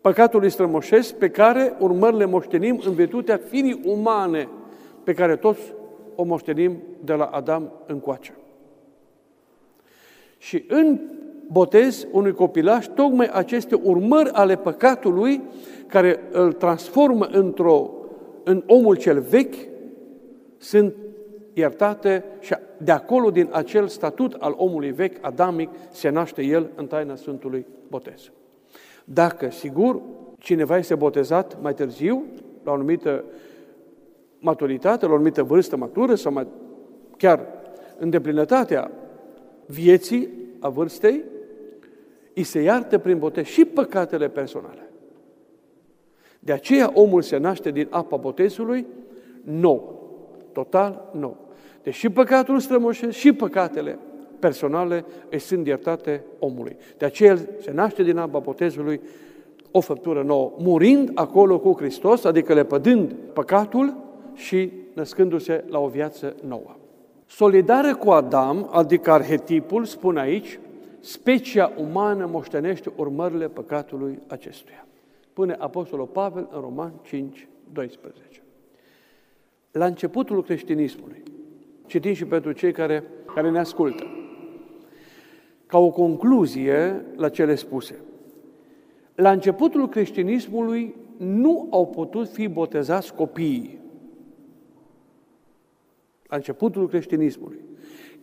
păcatului 0.00 0.50
strămoșesc 0.50 1.14
pe 1.14 1.30
care 1.30 1.76
urmările 1.78 2.24
moștenim 2.24 2.80
în 2.84 2.92
virtutea 2.92 3.40
firii 3.48 3.80
umane 3.84 4.48
pe 5.04 5.12
care 5.12 5.36
toți 5.36 5.72
o 6.14 6.24
moștenim 6.24 6.82
de 7.04 7.12
la 7.12 7.24
Adam 7.24 7.72
încoace. 7.86 8.34
Și 10.38 10.64
în 10.68 11.00
botez 11.46 12.06
unui 12.12 12.32
copilaș 12.32 12.86
tocmai 12.86 13.28
aceste 13.32 13.80
urmări 13.82 14.30
ale 14.30 14.56
păcatului 14.56 15.42
care 15.86 16.20
îl 16.32 16.52
transformă 16.52 17.24
într-o, 17.24 17.90
în 18.44 18.62
omul 18.66 18.96
cel 18.96 19.20
vechi 19.20 19.54
sunt 20.58 20.94
iertate 21.52 22.24
și 22.40 22.54
de 22.76 22.92
acolo, 22.92 23.30
din 23.30 23.48
acel 23.52 23.88
statut 23.88 24.32
al 24.32 24.54
omului 24.56 24.90
vechi, 24.90 25.16
adamic, 25.20 25.70
se 25.90 26.08
naște 26.08 26.42
el 26.42 26.70
în 26.74 26.86
taina 26.86 27.16
Sfântului 27.16 27.66
Botez. 27.88 28.30
Dacă, 29.04 29.50
sigur, 29.50 30.00
cineva 30.38 30.76
este 30.76 30.94
botezat 30.94 31.62
mai 31.62 31.74
târziu, 31.74 32.24
la 32.64 32.70
o 32.70 32.74
anumită 32.74 33.24
maturitate, 34.38 35.04
la 35.04 35.10
o 35.10 35.14
anumită 35.14 35.42
vârstă 35.42 35.76
matură 35.76 36.14
sau 36.14 36.32
mai, 36.32 36.46
chiar 37.16 37.46
în 37.98 38.10
deplinătatea 38.10 38.90
vieții, 39.66 40.28
a 40.60 40.68
vârstei, 40.68 41.24
îi 42.34 42.42
se 42.42 42.60
iartă 42.60 42.98
prin 42.98 43.18
botez 43.18 43.44
și 43.44 43.64
păcatele 43.64 44.28
personale. 44.28 44.88
De 46.38 46.52
aceea 46.52 46.90
omul 46.94 47.22
se 47.22 47.36
naște 47.36 47.70
din 47.70 47.86
apa 47.90 48.16
botezului 48.16 48.86
nou, 49.42 50.02
total 50.52 51.10
nou. 51.12 51.36
Deci 51.82 51.94
și 51.94 52.10
păcatul 52.10 52.60
strămoșesc 52.60 53.16
și 53.16 53.32
păcatele 53.32 53.98
personale 54.38 55.04
îi 55.30 55.38
sunt 55.38 55.66
iertate 55.66 56.24
omului. 56.38 56.76
De 56.98 57.04
aceea 57.04 57.36
se 57.60 57.70
naște 57.70 58.02
din 58.02 58.16
apa 58.16 58.38
botezului 58.38 59.00
o 59.70 59.80
făptură 59.80 60.22
nouă, 60.22 60.52
murind 60.58 61.10
acolo 61.14 61.58
cu 61.58 61.74
Hristos, 61.76 62.24
adică 62.24 62.54
lepădând 62.54 63.14
păcatul 63.32 63.96
și 64.34 64.72
născându-se 64.94 65.64
la 65.68 65.78
o 65.78 65.86
viață 65.86 66.34
nouă. 66.46 66.76
Solidară 67.26 67.94
cu 67.94 68.10
Adam, 68.10 68.68
adică 68.72 69.10
arhetipul, 69.10 69.84
spune 69.84 70.20
aici, 70.20 70.58
specia 71.04 71.72
umană 71.76 72.26
moștenește 72.26 72.92
urmările 72.96 73.48
păcatului 73.48 74.18
acestuia. 74.26 74.86
Pune 75.32 75.56
Apostolul 75.58 76.06
Pavel 76.06 76.48
în 76.52 76.60
Roman 76.60 76.92
5, 77.02 77.48
12. 77.72 78.42
La 79.70 79.86
începutul 79.86 80.42
creștinismului, 80.42 81.22
citim 81.86 82.12
și 82.12 82.24
pentru 82.24 82.52
cei 82.52 82.72
care, 82.72 83.04
care 83.34 83.50
ne 83.50 83.58
ascultă, 83.58 84.04
ca 85.66 85.78
o 85.78 85.90
concluzie 85.90 87.04
la 87.16 87.28
cele 87.28 87.54
spuse. 87.54 87.98
La 89.14 89.30
începutul 89.30 89.88
creștinismului 89.88 90.94
nu 91.16 91.66
au 91.70 91.86
putut 91.86 92.28
fi 92.28 92.48
botezați 92.48 93.14
copiii. 93.14 93.78
La 96.26 96.36
începutul 96.36 96.88
creștinismului. 96.88 97.60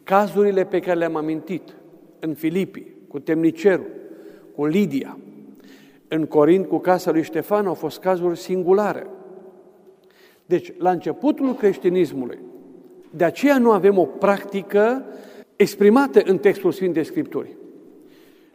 Cazurile 0.04 0.66
pe 0.66 0.80
care 0.80 0.98
le-am 0.98 1.16
amintit 1.16 1.76
în 2.22 2.34
Filipii, 2.34 2.96
cu 3.08 3.20
temnicerul, 3.20 3.90
cu 4.56 4.66
Lidia, 4.66 5.18
în 6.08 6.26
Corint 6.26 6.68
cu 6.68 6.78
casa 6.78 7.12
lui 7.12 7.24
Ștefan 7.24 7.66
au 7.66 7.74
fost 7.74 8.00
cazuri 8.00 8.38
singulare. 8.38 9.08
Deci, 10.46 10.74
la 10.78 10.92
începutul 10.92 11.54
creștinismului, 11.54 12.40
de 13.16 13.24
aceea 13.24 13.58
nu 13.58 13.72
avem 13.72 13.98
o 13.98 14.04
practică 14.04 15.06
exprimată 15.56 16.22
în 16.26 16.38
textul 16.38 16.72
Sfintei 16.72 17.04
Scripturii. 17.04 17.58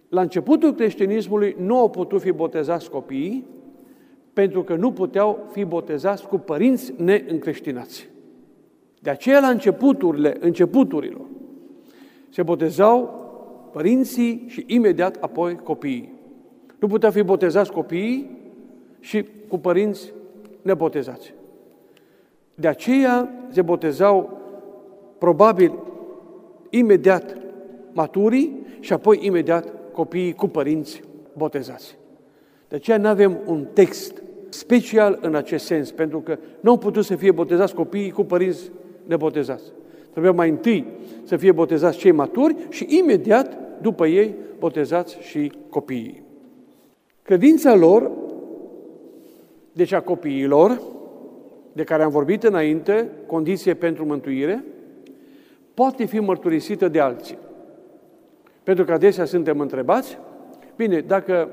La 0.08 0.20
începutul 0.20 0.75
creștinismului 0.75 1.56
nu 1.58 1.78
au 1.78 1.90
putut 1.90 2.20
fi 2.20 2.32
botezați 2.32 2.90
copiii, 2.90 3.46
pentru 4.32 4.62
că 4.62 4.75
nu 4.75 4.92
puteau 4.92 5.46
fi 5.50 5.64
botezați 5.64 6.28
cu 6.28 6.38
părinți 6.38 6.92
neîncreștinați. 6.96 8.08
De 9.00 9.11
aceea, 9.11 9.40
la 9.40 9.49
începuturile, 9.49 10.37
începuturilor, 10.40 11.26
se 12.28 12.42
botezau 12.42 13.15
părinții 13.76 14.45
și 14.47 14.64
imediat 14.66 15.16
apoi 15.21 15.56
copiii. 15.56 16.12
Nu 16.78 16.88
puteau 16.88 17.12
fi 17.12 17.23
botezați 17.23 17.73
copiii 17.73 18.30
și 19.00 19.25
cu 19.49 19.59
părinți 19.59 20.12
nebotezați. 20.62 21.35
De 22.54 22.68
aceea 22.68 23.30
se 23.50 23.62
botezau 23.62 24.40
probabil 25.18 25.73
imediat 26.71 27.37
maturii 27.92 28.66
și 28.80 28.92
apoi 28.92 29.18
imediat 29.21 29.73
copiii 29.92 30.33
cu 30.33 30.47
părinți 30.47 31.02
botezați. 31.33 31.99
De 32.68 32.76
aceea 32.76 32.99
nu 32.99 33.09
avem 33.09 33.38
un 33.47 33.66
text 33.73 34.23
special 34.49 35.18
în 35.21 35.35
acest 35.35 35.64
sens, 35.64 35.90
pentru 35.90 36.21
că 36.21 36.38
nu 36.61 36.71
au 36.71 36.78
putut 36.78 37.04
să 37.04 37.16
fie 37.16 37.30
botezați 37.30 37.75
copiii 37.75 38.11
cu 38.11 38.25
părinți 38.25 38.71
nebotezați. 39.04 39.73
Trebuia 40.11 40.33
mai 40.33 40.49
întâi 40.49 40.87
să 41.25 41.37
fie 41.37 41.52
botezați 41.52 41.99
cei 41.99 42.12
maturi 42.12 42.56
și 42.68 42.87
imediat 42.88 43.64
după 43.80 44.06
ei 44.06 44.35
botezați 44.59 45.18
și 45.21 45.52
copiii. 45.68 46.23
Credința 47.23 47.75
lor, 47.75 48.11
deci 49.73 49.92
a 49.92 50.00
copiilor, 50.00 50.80
de 51.73 51.85
care 51.85 52.02
am 52.02 52.11
vorbit 52.11 52.42
înainte, 52.42 53.11
condiție 53.26 53.75
pentru 53.75 54.04
mântuire, 54.04 54.64
poate 55.75 56.04
fi 56.04 56.18
mărturisită 56.18 56.88
de 56.88 57.00
alții. 57.00 57.38
Pentru 58.62 58.85
că 58.85 58.92
adesea 58.92 59.25
suntem 59.25 59.61
întrebați, 59.61 60.18
bine, 60.76 61.00
dacă 61.00 61.49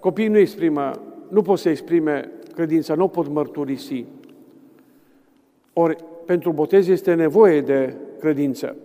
copiii 0.00 0.28
nu 0.28 0.38
exprimă, 0.38 1.02
nu 1.28 1.42
pot 1.42 1.58
să 1.58 1.68
exprime 1.68 2.30
credința, 2.54 2.94
nu 2.94 3.08
pot 3.08 3.28
mărturisi. 3.28 4.04
Ori 5.72 5.96
pentru 6.26 6.52
botez 6.52 6.88
este 6.88 7.14
nevoie 7.14 7.60
de 7.60 7.94
credință. 8.18 8.76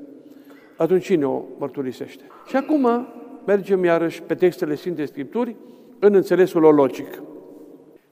Atunci 0.78 1.04
cine 1.04 1.26
o 1.26 1.44
mărturisește? 1.58 2.24
Și 2.48 2.56
acum 2.56 3.08
mergem 3.46 3.84
iarăși 3.84 4.22
pe 4.22 4.36
textele 4.36 4.76
Sfintei 4.76 5.08
Scripturi 5.08 5.56
în 6.00 6.14
înțelesul 6.14 6.62
lor 6.62 6.74
logic. 6.74 7.22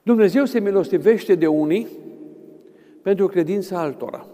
Dumnezeu 0.02 0.44
se 0.44 0.60
milostivește 0.60 1.34
de 1.34 1.46
unii 1.46 1.88
pentru 3.02 3.26
credința 3.26 3.80
altora. 3.80 4.26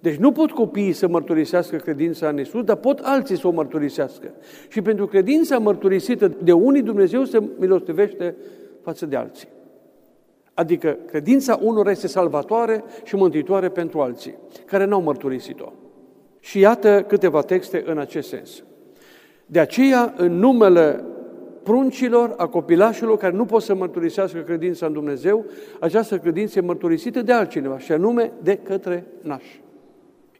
Deci 0.00 0.16
nu 0.16 0.32
pot 0.32 0.50
copiii 0.50 0.92
să 0.92 1.08
mărturisească 1.08 1.76
credința 1.76 2.28
în 2.28 2.38
Isus, 2.38 2.64
dar 2.64 2.76
pot 2.76 2.98
alții 2.98 3.38
să 3.38 3.46
o 3.46 3.50
mărturisească. 3.50 4.34
Și 4.68 4.82
pentru 4.82 5.06
credința 5.06 5.58
mărturisită 5.58 6.36
de 6.42 6.52
unii, 6.52 6.82
Dumnezeu 6.82 7.24
se 7.24 7.42
milostivește 7.58 8.36
față 8.82 9.06
de 9.06 9.16
alții. 9.16 9.48
Adică 10.54 10.98
credința 11.06 11.58
unor 11.62 11.88
este 11.88 12.06
salvatoare 12.06 12.84
și 13.04 13.16
mântuitoare 13.16 13.68
pentru 13.68 14.00
alții, 14.00 14.34
care 14.66 14.84
n-au 14.84 15.02
mărturisit-o. 15.02 15.72
Și 16.40 16.58
iată 16.58 17.04
câteva 17.08 17.40
texte 17.40 17.82
în 17.86 17.98
acest 17.98 18.28
sens. 18.28 18.62
De 19.46 19.60
aceea, 19.60 20.14
în 20.16 20.38
numele 20.38 21.04
pruncilor, 21.62 22.34
a 22.36 22.46
copilașilor 22.46 23.16
care 23.16 23.36
nu 23.36 23.44
pot 23.44 23.62
să 23.62 23.74
mărturisească 23.74 24.38
credința 24.38 24.86
în 24.86 24.92
Dumnezeu, 24.92 25.44
această 25.80 26.18
credință 26.18 26.58
e 26.58 26.62
mărturisită 26.62 27.22
de 27.22 27.32
altcineva, 27.32 27.78
și 27.78 27.92
anume 27.92 28.32
de 28.42 28.56
către 28.56 29.06
nași. 29.22 29.62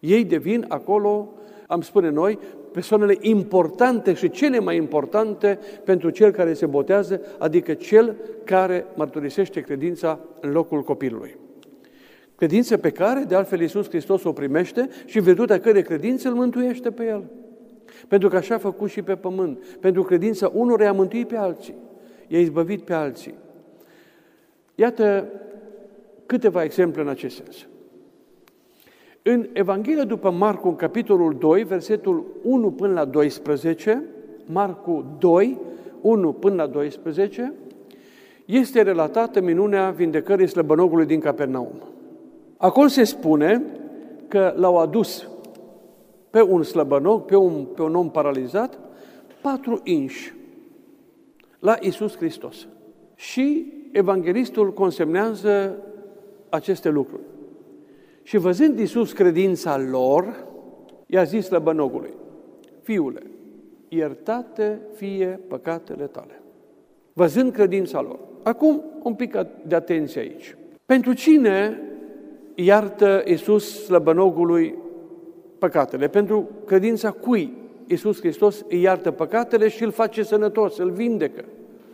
Ei 0.01 0.25
devin 0.25 0.65
acolo, 0.69 1.29
am 1.67 1.81
spune 1.81 2.11
noi, 2.11 2.39
persoanele 2.73 3.17
importante 3.21 4.15
și 4.15 4.31
cele 4.31 4.59
mai 4.59 4.77
importante 4.77 5.59
pentru 5.85 6.11
cel 6.11 6.31
care 6.31 6.53
se 6.53 6.67
botează, 6.67 7.21
adică 7.39 7.75
cel 7.75 8.17
care 8.45 8.87
mărturisește 8.95 9.61
credința 9.61 10.19
în 10.41 10.53
locul 10.53 10.83
copilului. 10.83 11.37
Credință 12.41 12.77
pe 12.77 12.91
care, 12.91 13.25
de 13.29 13.35
altfel, 13.35 13.61
Iisus 13.61 13.89
Hristos 13.89 14.25
o 14.25 14.33
primește 14.33 14.89
și 15.05 15.21
virtutea 15.21 15.61
cărei 15.61 15.83
credință 15.83 16.29
îl 16.29 16.35
mântuiește 16.35 16.91
pe 16.91 17.07
el. 17.07 17.25
Pentru 18.09 18.29
că 18.29 18.37
așa 18.37 18.55
a 18.55 18.59
făcut 18.59 18.91
și 18.91 19.03
pe 19.03 19.17
pământ. 19.17 19.65
Pentru 19.81 20.03
credința 20.03 20.51
unor 20.55 20.81
i-a 20.81 20.93
mântuit 20.93 21.29
pe 21.29 21.37
alții. 21.37 21.75
I-a 22.29 22.41
izbăvit 22.41 22.83
pe 22.83 22.93
alții. 22.93 23.35
Iată 24.75 25.29
câteva 26.27 26.63
exemple 26.63 27.01
în 27.01 27.09
acest 27.09 27.37
sens. 27.37 27.67
În 29.23 29.49
Evanghelia 29.53 30.05
după 30.05 30.31
Marcu, 30.31 30.69
în 30.69 30.77
capitolul 30.77 31.37
2, 31.39 31.63
versetul 31.63 32.27
1 32.43 32.71
până 32.71 32.93
la 32.93 33.05
12, 33.05 34.05
Marcu 34.47 35.17
2, 35.19 35.61
1 36.01 36.33
până 36.33 36.55
la 36.55 36.67
12, 36.67 37.53
este 38.45 38.83
relatată 38.83 39.41
minunea 39.41 39.91
vindecării 39.91 40.49
slăbănogului 40.49 41.07
din 41.07 41.21
Capernaum. 41.21 41.90
Acolo 42.61 42.89
se 42.89 43.05
spune 43.05 43.63
că 44.29 44.53
l-au 44.57 44.77
adus 44.79 45.29
pe 46.31 46.43
un 46.43 46.63
slăbănog, 46.63 47.25
pe 47.25 47.37
un, 47.37 47.65
pe 47.65 47.83
un 47.83 47.95
om 47.95 48.11
paralizat, 48.11 48.79
patru 49.43 49.81
inși 49.85 50.35
la 51.59 51.77
Isus 51.81 52.17
Hristos. 52.17 52.67
Și 53.15 53.73
evanghelistul 53.93 54.73
consemnează 54.73 55.77
aceste 56.49 56.89
lucruri. 56.89 57.23
Și 58.23 58.37
văzând 58.37 58.79
Iisus 58.79 59.13
credința 59.13 59.79
lor, 59.79 60.47
i-a 61.07 61.23
zis 61.23 61.47
slăbănogului, 61.47 62.15
Fiule, 62.83 63.23
iertate 63.89 64.81
fie 64.95 65.41
păcatele 65.49 66.05
tale. 66.05 66.43
Văzând 67.13 67.53
credința 67.53 68.01
lor. 68.01 68.19
Acum, 68.43 68.83
un 69.03 69.15
pic 69.15 69.33
de 69.67 69.75
atenție 69.75 70.21
aici. 70.21 70.57
Pentru 70.87 71.13
cine 71.13 71.81
iartă 72.55 73.23
Iisus 73.27 73.85
slăbănogului 73.85 74.75
păcatele? 75.59 76.09
Pentru 76.09 76.49
credința 76.67 77.11
cui 77.11 77.57
Iisus 77.87 78.19
Hristos 78.19 78.65
îi 78.69 78.81
iartă 78.81 79.11
păcatele 79.11 79.69
și 79.69 79.83
îl 79.83 79.91
face 79.91 80.23
sănătos, 80.23 80.79
îl 80.79 80.91
vindecă, 80.91 81.45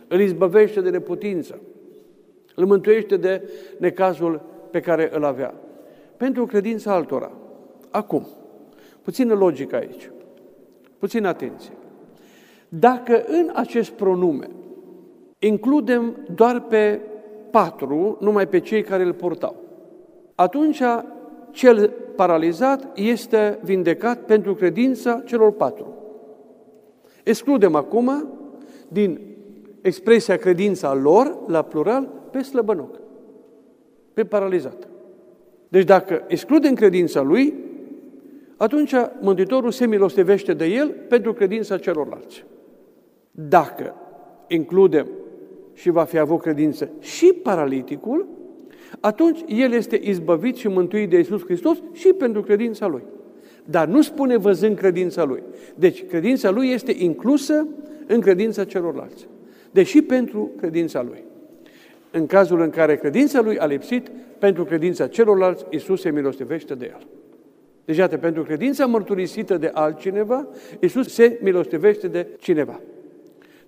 îl 0.07 0.19
izbăvește 0.19 0.81
de 0.81 0.89
neputință, 0.89 1.59
îl 2.55 2.65
mântuiește 2.65 3.17
de 3.17 3.49
necazul 3.77 4.41
pe 4.71 4.79
care 4.79 5.09
îl 5.13 5.23
avea. 5.23 5.53
Pentru 6.17 6.45
credința 6.45 6.93
altora. 6.93 7.31
Acum, 7.89 8.27
puțină 9.01 9.33
logică 9.33 9.75
aici, 9.75 10.11
puțină 10.97 11.27
atenție. 11.27 11.73
Dacă 12.69 13.23
în 13.27 13.51
acest 13.53 13.91
pronume 13.91 14.47
includem 15.39 16.15
doar 16.35 16.61
pe 16.61 16.99
patru, 17.51 18.17
numai 18.19 18.47
pe 18.47 18.59
cei 18.59 18.83
care 18.83 19.03
îl 19.03 19.13
purtau, 19.13 19.55
atunci 20.37 20.81
cel 21.51 21.93
paralizat 22.15 22.87
este 22.95 23.59
vindecat 23.63 24.19
pentru 24.19 24.55
credința 24.55 25.21
celor 25.25 25.51
patru. 25.51 25.93
Excludem 27.23 27.75
acum 27.75 28.27
din 28.87 29.19
expresia 29.81 30.37
credința 30.37 30.93
lor, 30.93 31.37
la 31.47 31.61
plural, 31.61 32.09
pe 32.31 32.41
slăbănoc, 32.41 32.99
pe 34.13 34.23
paralizat. 34.23 34.87
Deci 35.67 35.83
dacă 35.83 36.23
excludem 36.27 36.73
credința 36.73 37.21
lui, 37.21 37.53
atunci 38.57 38.93
Mântuitorul 39.21 39.71
se 39.71 39.85
milostivește 39.85 40.53
de 40.53 40.65
el 40.65 40.95
pentru 41.09 41.33
credința 41.33 41.77
celorlalți. 41.77 42.45
Dacă 43.31 43.95
includem 44.47 45.07
și 45.73 45.89
va 45.89 46.03
fi 46.03 46.17
avut 46.17 46.41
credință 46.41 46.89
și 46.99 47.33
paraliticul, 47.43 48.27
atunci 48.99 49.39
el 49.47 49.71
este 49.71 49.99
izbăvit 50.03 50.55
și 50.55 50.67
mântuit 50.67 51.09
de 51.09 51.17
Iisus 51.17 51.43
Hristos 51.43 51.77
și 51.93 52.07
pentru 52.07 52.41
credința 52.41 52.87
lui. 52.87 53.03
Dar 53.65 53.87
nu 53.87 54.01
spune 54.01 54.37
văzând 54.37 54.77
credința 54.77 55.23
lui. 55.23 55.43
Deci 55.75 56.05
credința 56.05 56.49
lui 56.49 56.69
este 56.69 56.95
inclusă 56.97 57.67
în 58.07 58.21
credința 58.21 58.63
celorlalți. 58.63 59.27
Deși 59.71 60.01
pentru 60.01 60.51
credința 60.57 61.01
lui. 61.01 61.23
În 62.11 62.25
cazul 62.25 62.61
în 62.61 62.69
care 62.69 62.95
credința 62.95 63.41
lui 63.41 63.57
a 63.57 63.65
lipsit, 63.65 64.11
pentru 64.39 64.63
credința 64.63 65.07
celorlalți, 65.07 65.65
Iisus 65.69 66.01
se 66.01 66.09
milostivește 66.09 66.75
de 66.75 66.85
el. 66.93 67.07
Deci, 67.85 67.97
iată, 67.97 68.17
pentru 68.17 68.43
credința 68.43 68.85
mărturisită 68.85 69.57
de 69.57 69.71
altcineva, 69.73 70.47
Iisus 70.79 71.13
se 71.13 71.39
milostivește 71.41 72.07
de 72.07 72.27
cineva. 72.39 72.79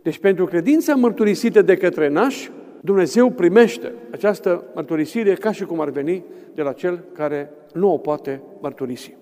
Deci, 0.01 0.17
pentru 0.17 0.45
credința 0.45 0.95
mărturisită 0.95 1.61
de 1.61 1.77
către 1.77 2.07
naș, 2.07 2.49
Dumnezeu 2.81 3.29
primește 3.29 3.93
această 4.12 4.63
mărturisire 4.74 5.33
ca 5.33 5.51
și 5.51 5.65
cum 5.65 5.79
ar 5.79 5.89
veni 5.89 6.24
de 6.53 6.62
la 6.62 6.74
cel 6.74 7.03
care 7.13 7.51
nu 7.74 7.93
o 7.93 7.98
poate 7.98 8.41
mărturisi 8.59 9.15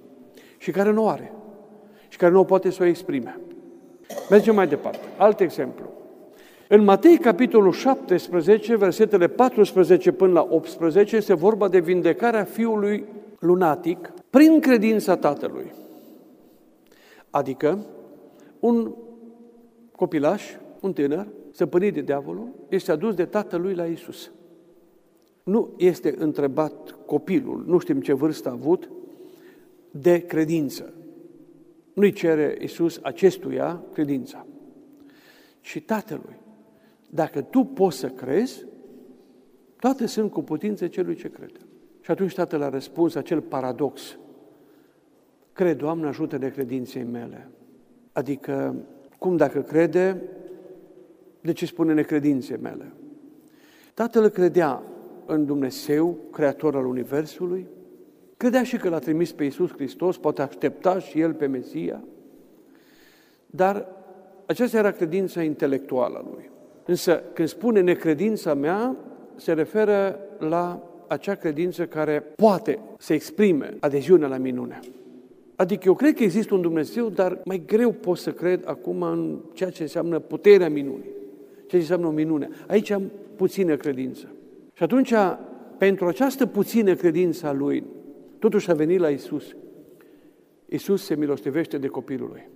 și 0.58 0.72
care 0.72 0.92
nu 0.92 1.04
o 1.04 1.08
are 1.08 1.32
și 2.08 2.18
care 2.18 2.32
nu 2.32 2.40
o 2.40 2.44
poate 2.44 2.70
să 2.70 2.84
o 2.84 2.86
exprime. 2.86 3.40
Mergem 4.30 4.56
mai 4.56 4.68
departe. 4.68 5.00
Alt 5.18 5.40
exemplu. 5.40 5.86
În 6.70 6.84
Matei, 6.84 7.18
capitolul 7.18 7.72
17, 7.72 8.76
versetele 8.76 9.28
14 9.28 10.12
până 10.12 10.32
la 10.32 10.48
18, 10.50 11.16
este 11.16 11.34
vorba 11.34 11.68
de 11.68 11.80
vindecarea 11.80 12.44
fiului 12.44 13.06
lunatic 13.40 14.14
prin 14.30 14.60
credința 14.60 15.16
tatălui. 15.16 15.74
Adică 17.30 17.80
un 18.60 18.94
copilaș, 19.96 20.44
un 20.82 20.94
tânăr, 20.94 21.28
stăpânit 21.58 21.94
de 21.94 22.02
diavolul, 22.02 22.50
este 22.70 22.92
adus 22.92 23.16
de 23.16 23.26
tatălui 23.26 23.74
la 23.74 23.86
Isus. 23.86 24.32
Nu 25.44 25.74
este 25.78 26.16
întrebat 26.18 26.98
copilul, 27.06 27.64
nu 27.68 27.78
știm 27.78 28.02
ce 28.02 28.14
vârstă 28.14 28.50
a 28.50 28.52
avut, 28.52 28.90
de 29.92 30.20
credință. 30.20 30.94
Nu-i 31.94 32.12
cere 32.12 32.58
Isus 32.62 33.00
acestuia 33.02 33.84
credința, 33.94 34.46
ci 35.62 35.84
tatălui. 35.86 36.40
Dacă 37.10 37.42
tu 37.42 37.64
poți 37.64 37.98
să 37.98 38.10
crezi, 38.10 38.66
toate 39.80 40.06
sunt 40.06 40.32
cu 40.32 40.42
putință 40.42 40.88
celui 40.88 41.16
ce 41.16 41.30
crede. 41.30 41.60
Și 42.02 42.12
atunci 42.12 42.34
tatăl 42.34 42.62
a 42.62 42.70
răspuns 42.70 43.16
acel 43.16 43.42
paradox. 43.42 44.18
Cred, 45.54 45.78
Doamne, 45.78 46.08
ajută-ne 46.08 46.50
credinței 46.50 47.04
mele. 47.04 47.50
Adică, 48.12 48.76
cum 49.18 49.38
dacă 49.38 49.62
crede, 49.62 50.22
de 51.48 51.54
ce 51.54 51.66
spune 51.66 51.94
necredințe 51.94 52.60
mele? 52.62 52.92
Tatăl 53.94 54.30
credea 54.30 54.84
în 55.26 55.46
Dumnezeu, 55.46 56.18
creator 56.32 56.76
al 56.76 56.86
Universului, 56.86 57.68
credea 58.38 58.64
și 58.64 58.78
că 58.78 58.90
l-a 58.90 59.00
trimis 59.00 59.32
pe 59.32 59.44
Iisus 59.44 59.72
Hristos, 59.72 60.18
poate 60.18 60.42
aștepta 60.42 61.00
și 61.00 61.20
el 61.20 61.34
pe 61.34 61.46
Mesia, 61.46 62.04
dar 63.46 63.88
aceasta 64.46 64.78
era 64.78 64.92
credința 64.92 65.42
intelectuală 65.42 66.18
a 66.18 66.30
lui. 66.32 66.50
Însă, 66.86 67.24
când 67.34 67.48
spune 67.48 67.82
necredința 67.82 68.54
mea, 68.54 68.96
se 69.36 69.54
referă 69.54 70.20
la 70.40 70.84
acea 71.08 71.36
credință 71.36 71.86
care 71.86 72.20
poate 72.36 72.80
să 72.98 73.14
exprime 73.14 73.78
adeziunea 73.80 74.28
la 74.28 74.38
minune. 74.38 74.80
Adică 75.56 75.84
eu 75.86 75.94
cred 75.94 76.16
că 76.16 76.24
există 76.24 76.54
un 76.54 76.62
Dumnezeu, 76.62 77.10
dar 77.10 77.40
mai 77.46 77.64
greu 77.66 77.92
pot 77.92 78.18
să 78.18 78.32
cred 78.32 78.64
acum 78.66 79.02
în 79.02 79.40
ceea 79.54 79.70
ce 79.70 79.82
înseamnă 79.82 80.20
puterea 80.20 80.70
minunii 80.70 81.17
ce 81.68 81.76
înseamnă 81.76 82.08
o 82.08 82.12
minune. 82.12 82.50
Aici 82.68 82.90
am 82.90 83.12
puțină 83.36 83.76
credință. 83.76 84.28
Și 84.74 84.84
atunci, 84.84 85.14
pentru 85.78 86.06
această 86.06 86.46
puțină 86.46 86.96
credință 86.96 87.48
a 87.48 87.54
lui, 87.54 87.84
totuși 88.40 88.72
a 88.72 88.74
venit 88.74 89.00
la 89.00 89.10
Isus. 89.10 89.56
Isus 90.66 91.06
se 91.06 91.16
milostivește 91.16 91.78
de 91.78 91.88
copilul 91.88 92.28
lui. 92.32 92.50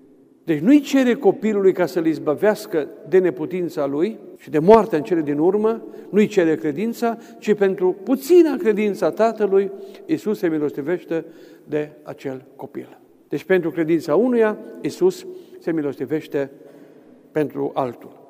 Deci 0.44 0.60
nu-i 0.60 0.80
cere 0.80 1.14
copilului 1.14 1.74
ca 1.74 1.86
să-l 1.86 2.06
izbăvească 2.06 2.88
de 3.10 3.18
neputința 3.18 3.86
lui 3.86 4.20
și 4.38 4.50
de 4.50 4.60
moartea 4.60 4.98
în 4.98 5.04
cele 5.04 5.22
din 5.22 5.38
urmă, 5.38 5.84
nu-i 6.10 6.28
cere 6.28 6.56
credința, 6.56 7.18
ci 7.40 7.54
pentru 7.54 7.96
puțina 8.04 8.56
credința 8.56 9.12
tatălui, 9.12 9.72
Isus 10.06 10.38
se 10.38 10.48
milostivește 10.48 11.26
de 11.68 11.92
acel 12.04 12.46
copil. 12.56 13.00
Deci 13.28 13.44
pentru 13.44 13.72
credința 13.72 14.16
unuia, 14.16 14.58
Isus 14.82 15.26
se 15.60 15.72
milostivește 15.72 16.52
pentru 17.32 17.72
altul 17.74 18.21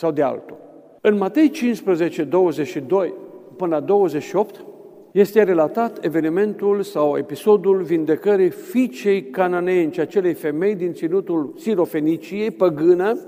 sau 0.00 0.10
de 0.10 0.22
altul. 0.22 0.56
În 1.00 1.16
Matei 1.16 1.50
15, 1.50 2.24
22 2.24 3.14
până 3.56 3.74
la 3.74 3.80
28, 3.80 4.64
este 5.10 5.42
relatat 5.42 6.04
evenimentul 6.04 6.82
sau 6.82 7.16
episodul 7.16 7.82
vindecării 7.82 8.50
fiicei 8.50 9.22
cananeenci, 9.22 9.98
acelei 9.98 10.34
femei 10.34 10.74
din 10.74 10.92
ținutul 10.92 11.54
Sirofeniciei, 11.58 12.50
păgână, 12.50 13.18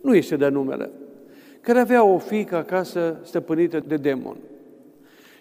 nu 0.00 0.14
este 0.14 0.36
de 0.36 0.48
numele, 0.48 0.90
care 1.60 1.78
avea 1.78 2.04
o 2.04 2.18
fiică 2.18 2.56
acasă 2.56 3.18
stăpânită 3.22 3.82
de 3.86 3.96
demon. 3.96 4.36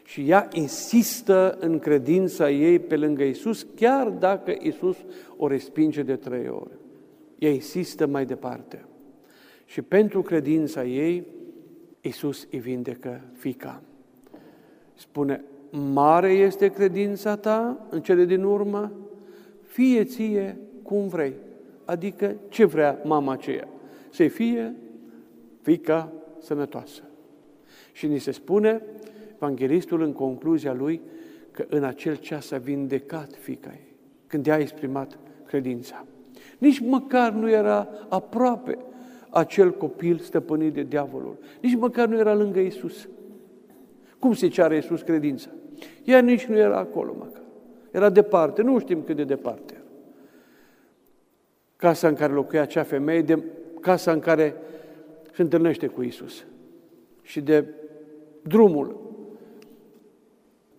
Și 0.04 0.30
ea 0.30 0.48
insistă 0.54 1.58
în 1.60 1.80
credința 1.80 2.50
ei 2.50 2.80
pe 2.80 2.96
lângă 2.96 3.24
Isus, 3.24 3.66
chiar 3.76 4.08
dacă 4.08 4.56
Isus 4.60 4.98
o 5.38 5.48
respinge 5.48 6.02
de 6.02 6.16
trei 6.16 6.50
ori. 6.50 6.78
Ea 7.38 7.50
insistă 7.50 8.08
mai 8.08 8.26
departe. 8.26 8.86
Și 9.74 9.82
pentru 9.82 10.22
credința 10.22 10.84
ei, 10.86 11.28
Iisus 12.02 12.48
îi 12.52 12.60
vindecă 12.60 13.22
fica. 13.34 13.82
Spune, 14.94 15.44
mare 15.72 16.32
este 16.32 16.68
credința 16.68 17.36
ta 17.36 17.88
în 17.90 18.02
cele 18.02 18.26
din 18.26 18.44
urmă, 18.44 18.92
fie 19.62 20.04
ție 20.04 20.58
cum 20.84 21.08
vrei. 21.08 21.34
Adică 21.86 22.36
ce 22.50 22.66
vrea 22.66 23.00
mama 23.04 23.32
aceea? 23.32 23.68
Să 24.10 24.28
fie 24.28 24.76
fica 25.62 26.12
sănătoasă. 26.40 27.04
Și 27.92 28.08
ni 28.08 28.20
se 28.20 28.32
spune, 28.32 28.82
Evanghelistul 29.36 30.02
în 30.02 30.14
concluzia 30.14 30.74
lui, 30.74 31.02
că 31.52 31.66
în 31.70 31.84
acel 31.84 32.16
ceas 32.16 32.52
a 32.52 32.58
vindecat 32.58 33.36
fica 33.36 33.70
ei, 33.70 33.96
când 34.28 34.48
ea 34.48 34.54
a 34.54 34.60
exprimat 34.60 35.20
credința. 35.46 36.06
Nici 36.58 36.80
măcar 36.80 37.32
nu 37.32 37.50
era 37.50 37.88
aproape 38.10 38.78
acel 39.34 39.72
copil 39.72 40.18
stăpânit 40.20 40.74
de 40.74 40.84
diavolul. 40.84 41.38
Nici 41.62 41.76
măcar 41.76 42.08
nu 42.08 42.18
era 42.18 42.34
lângă 42.34 42.60
Isus. 42.60 43.08
Cum 44.20 44.34
se 44.34 44.48
ceare 44.48 44.78
Isus 44.78 45.02
credința? 45.02 45.50
Ea 46.04 46.20
nici 46.20 46.46
nu 46.46 46.58
era 46.58 46.78
acolo 46.78 47.16
măcar. 47.18 47.42
Era 47.92 48.10
departe, 48.10 48.62
nu 48.62 48.80
știm 48.80 49.04
cât 49.04 49.16
de 49.16 49.24
departe 49.24 49.74
era. 49.74 49.84
Casa 51.76 52.08
în 52.08 52.16
care 52.16 52.34
locuia 52.34 52.62
acea 52.62 52.84
femeie, 52.84 53.22
de 53.22 53.44
casa 53.82 54.12
în 54.12 54.20
care 54.20 54.56
se 55.34 55.42
întâlnește 55.42 55.88
cu 55.88 56.02
Isus. 56.02 56.46
Și 57.22 57.42
de 57.42 57.66
drumul 58.42 59.02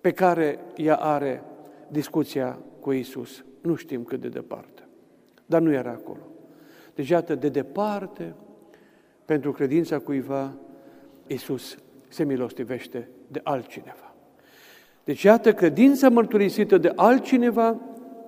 pe 0.00 0.12
care 0.12 0.58
ea 0.76 0.96
are 0.96 1.42
discuția 1.88 2.58
cu 2.80 2.92
Isus. 2.92 3.44
Nu 3.60 3.74
știm 3.74 4.04
cât 4.04 4.20
de 4.20 4.28
departe. 4.28 4.82
Dar 5.46 5.60
nu 5.60 5.72
era 5.72 5.90
acolo. 5.90 6.28
Deci, 6.94 7.08
iată, 7.08 7.34
de 7.34 7.48
departe, 7.48 8.34
pentru 9.24 9.52
credința 9.52 9.98
cuiva, 9.98 10.52
Iisus 11.26 11.76
se 12.08 12.24
milostivește 12.24 13.08
de 13.28 13.40
altcineva. 13.42 14.14
Deci, 15.04 15.22
iată, 15.22 15.52
credința 15.52 16.08
mărturisită 16.08 16.78
de 16.78 16.92
altcineva 16.96 17.76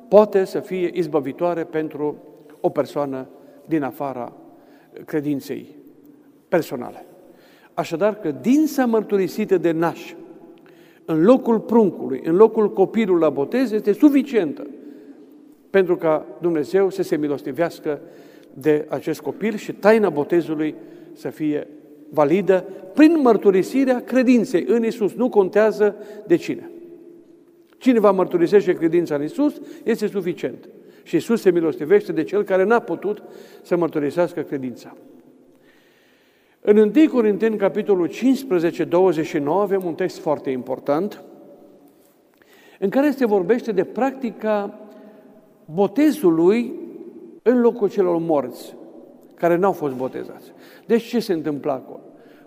poate 0.08 0.44
să 0.44 0.60
fie 0.60 0.90
izbăvitoare 0.92 1.64
pentru 1.64 2.16
o 2.60 2.68
persoană 2.68 3.28
din 3.66 3.82
afara 3.82 4.32
credinței 5.04 5.76
personale. 6.48 7.06
Așadar, 7.74 8.18
credința 8.18 8.86
mărturisită 8.86 9.58
de 9.58 9.70
naș 9.70 10.14
în 11.04 11.22
locul 11.22 11.60
pruncului, 11.60 12.20
în 12.24 12.36
locul 12.36 12.72
copilului 12.72 13.22
la 13.22 13.30
botez, 13.30 13.72
este 13.72 13.92
suficientă 13.92 14.66
pentru 15.70 15.96
ca 15.96 16.26
Dumnezeu 16.40 16.90
să 16.90 17.02
se 17.02 17.16
milostivească 17.16 18.00
de 18.60 18.86
acest 18.88 19.20
copil 19.20 19.56
și 19.56 19.72
taina 19.72 20.10
botezului 20.10 20.74
să 21.12 21.28
fie 21.28 21.66
validă 22.10 22.64
prin 22.94 23.20
mărturisirea 23.20 24.02
credinței 24.02 24.64
în 24.68 24.84
Isus. 24.84 25.12
Nu 25.12 25.28
contează 25.28 25.96
de 26.26 26.36
cine. 26.36 26.70
Cine 27.78 27.98
va 27.98 28.10
mărturisește 28.10 28.72
credința 28.72 29.14
în 29.14 29.22
Isus 29.22 29.60
este 29.84 30.06
suficient. 30.06 30.68
Și 31.02 31.16
Isus 31.16 31.40
se 31.40 31.50
milostivește 31.50 32.12
de 32.12 32.22
cel 32.22 32.42
care 32.42 32.64
n-a 32.64 32.80
putut 32.80 33.22
să 33.62 33.76
mărturisească 33.76 34.40
credința. 34.40 34.96
În 36.60 36.76
1 36.76 37.08
Corinteni, 37.12 37.56
capitolul 37.56 38.06
15, 38.06 38.84
29, 38.84 39.60
avem 39.60 39.84
un 39.84 39.94
text 39.94 40.18
foarte 40.18 40.50
important, 40.50 41.22
în 42.78 42.88
care 42.88 43.10
se 43.10 43.26
vorbește 43.26 43.72
de 43.72 43.84
practica 43.84 44.80
botezului 45.64 46.74
în 47.46 47.60
locul 47.60 47.88
celor 47.88 48.18
morți, 48.18 48.76
care 49.34 49.56
n-au 49.56 49.72
fost 49.72 49.94
botezați. 49.94 50.52
Deci 50.86 51.02
ce 51.02 51.18
se 51.18 51.32
întâmplă 51.32 51.72
acolo? 51.72 52.00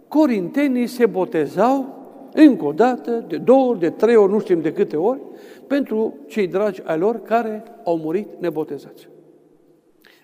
Corintenii 0.08 0.88
se 0.88 1.06
botezau 1.06 1.98
încă 2.34 2.66
o 2.66 2.72
dată, 2.72 3.26
de 3.28 3.38
două 3.38 3.70
ori, 3.70 3.80
de 3.80 3.90
trei 3.90 4.16
ori, 4.16 4.32
nu 4.32 4.40
știm 4.40 4.62
de 4.62 4.74
câte 4.74 4.98
ori, 4.98 5.20
pentru 5.68 6.18
cei 6.28 6.48
dragi 6.48 6.82
ai 6.86 6.98
lor 6.98 7.22
care 7.22 7.64
au 7.84 7.98
murit 7.98 8.28
nebotezați. 8.40 9.10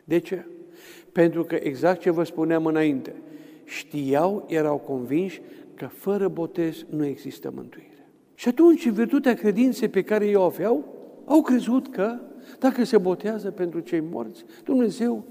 De 0.03 0.17
ce? 0.17 0.45
Pentru 1.11 1.43
că 1.43 1.55
exact 1.59 1.99
ce 1.99 2.11
vă 2.11 2.23
spuneam 2.23 2.65
înainte, 2.65 3.15
știau, 3.63 4.45
erau 4.47 4.77
convinși 4.77 5.41
că 5.75 5.85
fără 5.85 6.27
botez 6.27 6.85
nu 6.89 7.05
există 7.05 7.51
mântuire. 7.55 8.09
Și 8.33 8.47
atunci, 8.47 8.85
în 8.85 8.93
virtutea 8.93 9.33
credinței 9.33 9.87
pe 9.87 10.01
care 10.01 10.25
ei 10.25 10.35
o 10.35 10.41
aveau, 10.41 10.83
au 11.25 11.41
crezut 11.41 11.87
că 11.87 12.19
dacă 12.59 12.83
se 12.83 12.97
botează 12.97 13.51
pentru 13.51 13.79
cei 13.79 13.99
morți, 13.99 14.45
Dumnezeu 14.63 15.23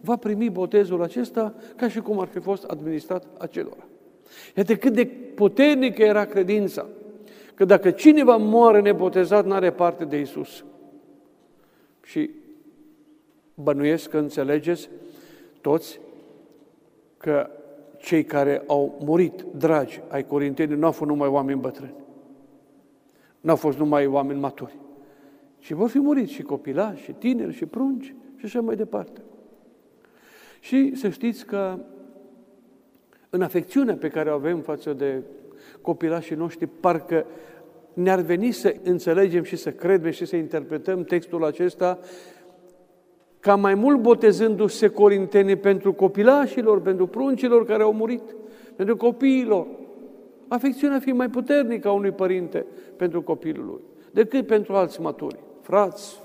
va 0.00 0.16
primi 0.16 0.50
botezul 0.50 1.02
acesta 1.02 1.54
ca 1.76 1.88
și 1.88 2.00
cum 2.00 2.20
ar 2.20 2.26
fi 2.26 2.38
fost 2.38 2.64
administrat 2.64 3.26
acelora. 3.38 3.86
Iată 4.56 4.76
cât 4.76 4.92
de 4.92 5.06
puternică 5.34 6.02
era 6.02 6.24
credința, 6.24 6.86
că 7.54 7.64
dacă 7.64 7.90
cineva 7.90 8.36
moare 8.36 8.80
nebotezat, 8.80 9.46
nu 9.46 9.52
are 9.52 9.72
parte 9.72 10.04
de 10.04 10.20
Isus. 10.20 10.64
Și 12.02 12.30
bănuiesc 13.54 14.08
că 14.10 14.18
înțelegeți 14.18 14.90
toți 15.60 16.00
că 17.16 17.50
cei 17.98 18.24
care 18.24 18.62
au 18.66 18.98
murit, 19.04 19.44
dragi 19.56 20.00
ai 20.08 20.26
corintenii, 20.26 20.76
nu 20.76 20.86
au 20.86 20.92
fost 20.92 21.10
numai 21.10 21.28
oameni 21.28 21.60
bătrâni. 21.60 21.94
Nu 23.40 23.50
au 23.50 23.56
fost 23.56 23.78
numai 23.78 24.06
oameni 24.06 24.40
maturi. 24.40 24.78
Și 25.60 25.74
vor 25.74 25.88
fi 25.88 25.98
murit 25.98 26.28
și 26.28 26.42
copilași, 26.42 27.02
și 27.02 27.12
tineri, 27.12 27.54
și 27.54 27.66
prunci, 27.66 28.14
și 28.36 28.44
așa 28.44 28.60
mai 28.60 28.76
departe. 28.76 29.20
Și 30.60 30.94
să 30.94 31.08
știți 31.08 31.46
că 31.46 31.78
în 33.30 33.42
afecțiunea 33.42 33.96
pe 33.96 34.08
care 34.08 34.30
o 34.30 34.34
avem 34.34 34.60
față 34.60 34.92
de 34.92 35.22
copilașii 35.80 36.36
noștri, 36.36 36.66
parcă 36.66 37.26
ne-ar 37.92 38.20
veni 38.20 38.50
să 38.50 38.74
înțelegem 38.82 39.42
și 39.42 39.56
să 39.56 39.70
credem 39.70 40.10
și 40.10 40.24
să 40.24 40.36
interpretăm 40.36 41.04
textul 41.04 41.44
acesta 41.44 41.98
ca 43.40 43.56
mai 43.56 43.74
mult 43.74 44.00
botezându-se 44.00 44.88
corintenii 44.88 45.56
pentru 45.56 45.92
copilașilor, 45.92 46.80
pentru 46.80 47.06
pruncilor 47.06 47.64
care 47.64 47.82
au 47.82 47.92
murit, 47.92 48.22
pentru 48.76 48.96
copiilor. 48.96 49.66
Afecțiunea 50.48 50.98
fi 50.98 51.12
mai 51.12 51.28
puternică 51.28 51.88
a 51.88 51.92
unui 51.92 52.10
părinte 52.10 52.66
pentru 52.96 53.22
copilul 53.22 53.66
lui, 53.66 53.80
decât 54.10 54.46
pentru 54.46 54.74
alți 54.74 55.00
maturi, 55.00 55.38
frați, 55.70 56.20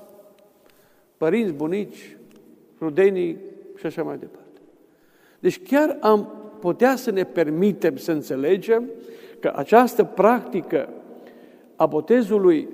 părinți, 1.17 1.53
bunici, 1.53 2.17
rudenii 2.79 3.37
și 3.75 3.85
așa 3.85 4.03
mai 4.03 4.17
departe. 4.17 4.59
Deci 5.39 5.63
chiar 5.63 5.97
am 6.01 6.31
putea 6.59 6.95
să 6.95 7.11
ne 7.11 7.23
permitem 7.23 7.95
să 7.95 8.11
înțelegem 8.11 8.89
că 9.39 9.51
această 9.55 10.03
practică 10.03 10.89
a 11.75 11.85
botezului 11.85 12.67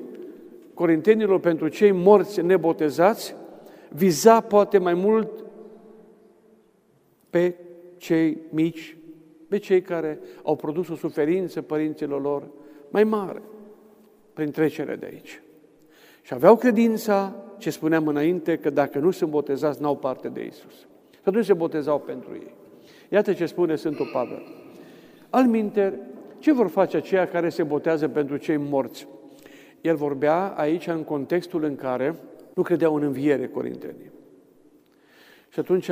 corintenilor 0.74 1.40
pentru 1.40 1.68
cei 1.68 1.92
morți 1.92 2.42
nebotezați 2.42 3.36
viza 3.90 4.42
poate 4.42 4.78
mai 4.78 4.94
mult 4.94 5.46
pe 7.30 7.56
cei 7.98 8.38
mici, 8.50 8.98
pe 9.48 9.58
cei 9.58 9.82
care 9.82 10.20
au 10.44 10.56
produs 10.56 10.88
o 10.90 10.96
suferință 10.96 11.62
părinților 11.62 12.22
lor 12.22 12.48
mai 12.90 13.04
mare 13.04 13.42
prin 14.34 14.52
trecerea 14.52 14.96
de 14.96 15.06
aici. 15.06 15.42
Și 16.22 16.34
aveau 16.34 16.56
credința, 16.56 17.36
ce 17.58 17.70
spuneam 17.70 18.08
înainte, 18.08 18.58
că 18.58 18.70
dacă 18.70 19.00
nu 19.00 19.12
sunt 19.12 19.30
botezați, 19.30 19.82
n-au 19.82 19.98
parte 19.98 20.30
de 20.30 20.46
Isus. 20.46 20.74
Și 21.12 21.28
atunci 21.28 21.46
se 21.46 21.54
botezau 21.54 22.00
pentru 22.00 22.34
ei. 22.34 22.54
Iată 23.10 23.34
ce 23.34 23.46
spune 23.46 23.76
Sfântul 23.76 24.10
Pavel. 24.14 24.44
Alminter, 25.30 25.94
ce 26.40 26.54
vor 26.54 26.68
face 26.68 26.98
aceia 26.98 27.28
care 27.28 27.50
se 27.50 27.64
botează 27.64 28.08
pentru 28.08 28.38
cei 28.38 28.58
morți? 28.58 29.08
El 29.82 29.96
vorbea 29.96 30.48
aici 30.48 30.88
în 30.88 31.04
contextul 31.04 31.64
în 31.64 31.76
care 31.76 32.16
nu 32.54 32.62
credeau 32.64 32.96
în 32.96 33.04
înviere 33.04 33.48
corintenii. 33.48 34.12
Și 35.50 35.60
atunci 35.60 35.90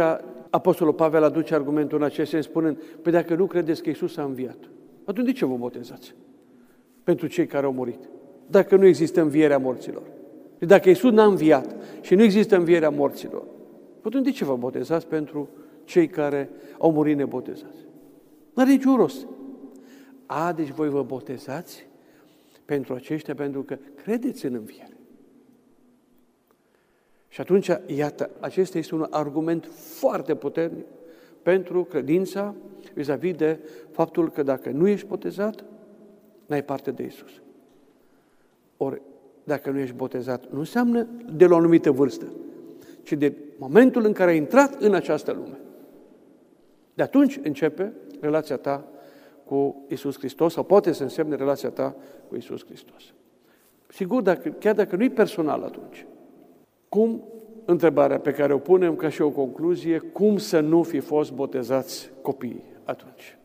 Apostolul 0.50 0.94
Pavel 0.94 1.24
aduce 1.24 1.54
argumentul 1.54 1.98
în 1.98 2.04
acest 2.04 2.30
sens 2.30 2.46
spunând, 2.46 2.84
păi 3.02 3.12
dacă 3.12 3.36
nu 3.36 3.46
credeți 3.46 3.84
că 3.84 3.90
Iisus 3.90 4.18
a 4.18 4.24
înviat, 4.24 4.58
atunci 5.06 5.26
de 5.26 5.32
ce 5.32 5.46
vă 5.46 5.56
botezați? 5.56 6.16
Pentru 7.04 7.28
cei 7.28 7.46
care 7.46 7.66
au 7.66 7.72
murit. 7.72 8.10
Dacă 8.48 8.76
nu 8.76 8.86
există 8.86 9.22
învierea 9.22 9.58
morților. 9.58 10.04
Și 10.60 10.66
dacă 10.66 10.90
Iisus 10.90 11.12
n-a 11.12 11.26
înviat 11.26 11.76
și 12.02 12.16
nu 12.16 12.24
există 12.24 12.56
învierea 12.56 12.90
morților, 12.90 13.44
atunci 14.02 14.24
de 14.24 14.32
ce 14.32 14.46
vă 14.46 14.56
botezați 14.56 15.08
pentru 15.08 15.50
cei 15.84 16.08
care 16.08 16.50
au 16.78 16.92
murit 16.92 17.18
nebotezați? 17.18 17.78
Nu 18.54 18.62
are 18.62 18.72
niciun 18.72 18.96
rost. 18.96 19.28
A, 20.26 20.54
deci 20.54 20.70
voi 20.70 20.90
vă 20.90 21.04
botezați 21.04 21.88
pentru 22.66 22.94
aceștia, 22.94 23.36
pentru 23.36 23.64
că 23.64 23.78
credeți 23.96 24.46
în 24.46 24.54
înviere. 24.54 24.98
Și 27.28 27.42
atunci, 27.42 27.70
iată, 27.86 28.30
acesta 28.40 28.78
este 28.78 28.96
un 28.96 29.08
argument 29.10 29.70
foarte 29.74 30.36
puternic 30.36 30.86
pentru 31.42 31.84
credința 31.84 32.56
vis-a-vis 32.94 33.36
de 33.36 33.60
faptul 33.92 34.32
că 34.32 34.44
dacă 34.44 34.70
nu 34.70 34.88
ești 34.88 35.08
botezat, 35.08 35.64
n-ai 36.46 36.64
parte 36.64 36.92
de 36.92 37.04
Isus. 37.04 37.32
Ori, 38.78 39.02
dacă 39.50 39.70
nu 39.70 39.80
ești 39.80 39.96
botezat, 39.96 40.52
nu 40.52 40.60
înseamnă 40.60 41.08
de 41.34 41.46
la 41.46 41.54
o 41.54 41.58
anumită 41.58 41.92
vârstă, 41.92 42.26
ci 43.04 43.14
de 43.14 43.34
momentul 43.58 44.06
în 44.06 44.12
care 44.12 44.32
ai 44.32 44.38
intrat 44.38 44.82
în 44.82 44.94
această 44.94 45.32
lume. 45.32 45.60
De 46.94 47.04
atunci 47.04 47.40
începe 47.44 47.94
relația 48.20 48.58
ta 48.58 48.86
cu 49.46 49.86
Isus 49.88 50.18
Hristos, 50.18 50.54
sau 50.54 50.64
poate 50.64 50.92
să 50.92 51.04
însemne 51.04 51.36
relația 51.36 51.70
ta 51.70 51.96
cu 52.28 52.36
Isus 52.36 52.66
Hristos. 52.66 53.04
Sigur, 53.88 54.22
dacă, 54.22 54.50
chiar 54.50 54.76
dacă 54.76 54.96
nu 54.96 55.04
e 55.04 55.10
personal 55.10 55.64
atunci, 55.64 56.06
cum, 56.90 57.24
întrebarea 57.66 58.20
pe 58.20 58.32
care 58.32 58.54
o 58.54 58.58
punem 58.58 58.96
ca 58.96 59.10
și 59.10 59.22
o 59.22 59.30
concluzie, 59.30 59.98
cum 59.98 60.38
să 60.38 60.60
nu 60.60 60.84
fi 60.84 61.00
fost 61.00 61.34
botezați 61.34 62.12
copiii 62.22 62.64
atunci? 62.84 63.38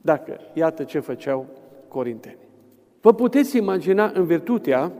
Dacă, 0.00 0.40
iată 0.52 0.84
ce 0.84 0.98
făceau 0.98 1.46
corintenii. 1.88 2.48
Vă 3.00 3.14
puteți 3.14 3.56
imagina 3.56 4.10
în 4.14 4.24
virtutea 4.24 4.92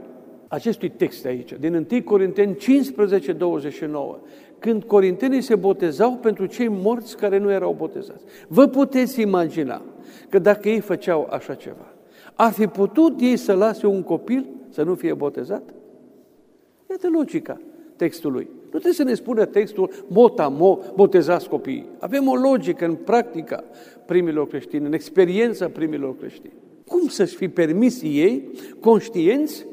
acestui 0.53 0.89
text 0.89 1.25
aici, 1.25 1.53
din 1.61 1.87
1 1.91 2.03
Corinteni 2.03 2.57
15, 2.57 3.33
29, 3.33 4.19
când 4.59 4.85
corintenii 4.85 5.41
se 5.41 5.55
botezau 5.55 6.13
pentru 6.13 6.47
cei 6.47 6.69
morți 6.69 7.17
care 7.17 7.39
nu 7.39 7.51
erau 7.51 7.75
botezați. 7.79 8.25
Vă 8.49 8.67
puteți 8.67 9.21
imagina 9.21 9.83
că 10.29 10.39
dacă 10.39 10.69
ei 10.69 10.81
făceau 10.81 11.29
așa 11.31 11.55
ceva, 11.55 11.95
ar 12.35 12.53
fi 12.53 12.67
putut 12.67 13.21
ei 13.21 13.37
să 13.37 13.53
lase 13.53 13.87
un 13.87 14.03
copil 14.03 14.47
să 14.69 14.83
nu 14.83 14.95
fie 14.95 15.15
botezat? 15.15 15.63
Iată 16.91 17.09
logica 17.13 17.61
textului. 17.97 18.49
Nu 18.63 18.69
trebuie 18.69 18.93
să 18.93 19.03
ne 19.03 19.15
spună 19.15 19.45
textul 19.45 19.91
mota, 20.07 20.49
mo, 20.49 20.79
botezați 20.95 21.49
copiii. 21.49 21.89
Avem 21.99 22.29
o 22.29 22.35
logică 22.35 22.85
în 22.85 22.95
practica 22.95 23.65
primilor 24.07 24.49
creștini, 24.49 24.87
în 24.87 24.93
experiența 24.93 25.69
primilor 25.69 26.17
creștini. 26.17 26.53
Cum 26.87 27.09
să-și 27.09 27.37
fi 27.37 27.49
permis 27.49 28.03
ei, 28.03 28.51
conștienți, 28.81 29.67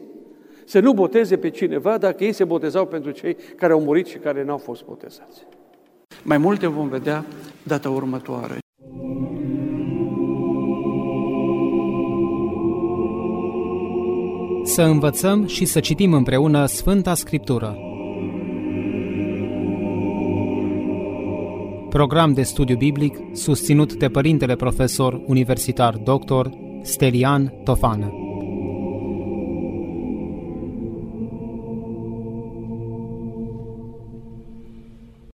să 0.69 0.79
nu 0.79 0.93
boteze 0.93 1.37
pe 1.37 1.49
cineva 1.49 1.97
dacă 1.97 2.23
ei 2.23 2.31
se 2.31 2.43
botezau 2.43 2.85
pentru 2.85 3.11
cei 3.11 3.37
care 3.55 3.73
au 3.73 3.81
murit 3.81 4.07
și 4.07 4.17
care 4.17 4.43
n-au 4.43 4.57
fost 4.57 4.85
botezați? 4.85 5.45
Mai 6.23 6.37
multe 6.37 6.67
vom 6.67 6.87
vedea 6.87 7.25
data 7.63 7.89
următoare. 7.89 8.57
Să 14.63 14.81
învățăm 14.81 15.45
și 15.45 15.65
să 15.65 15.79
citim 15.79 16.13
împreună 16.13 16.65
Sfânta 16.65 17.13
Scriptură. 17.13 17.77
Program 21.89 22.33
de 22.33 22.41
studiu 22.41 22.77
biblic 22.77 23.17
susținut 23.33 23.93
de 23.93 24.07
Părintele 24.07 24.55
Profesor 24.55 25.21
Universitar 25.25 25.97
Dr. 25.97 26.47
Stelian 26.81 27.53
Tofană. 27.63 28.28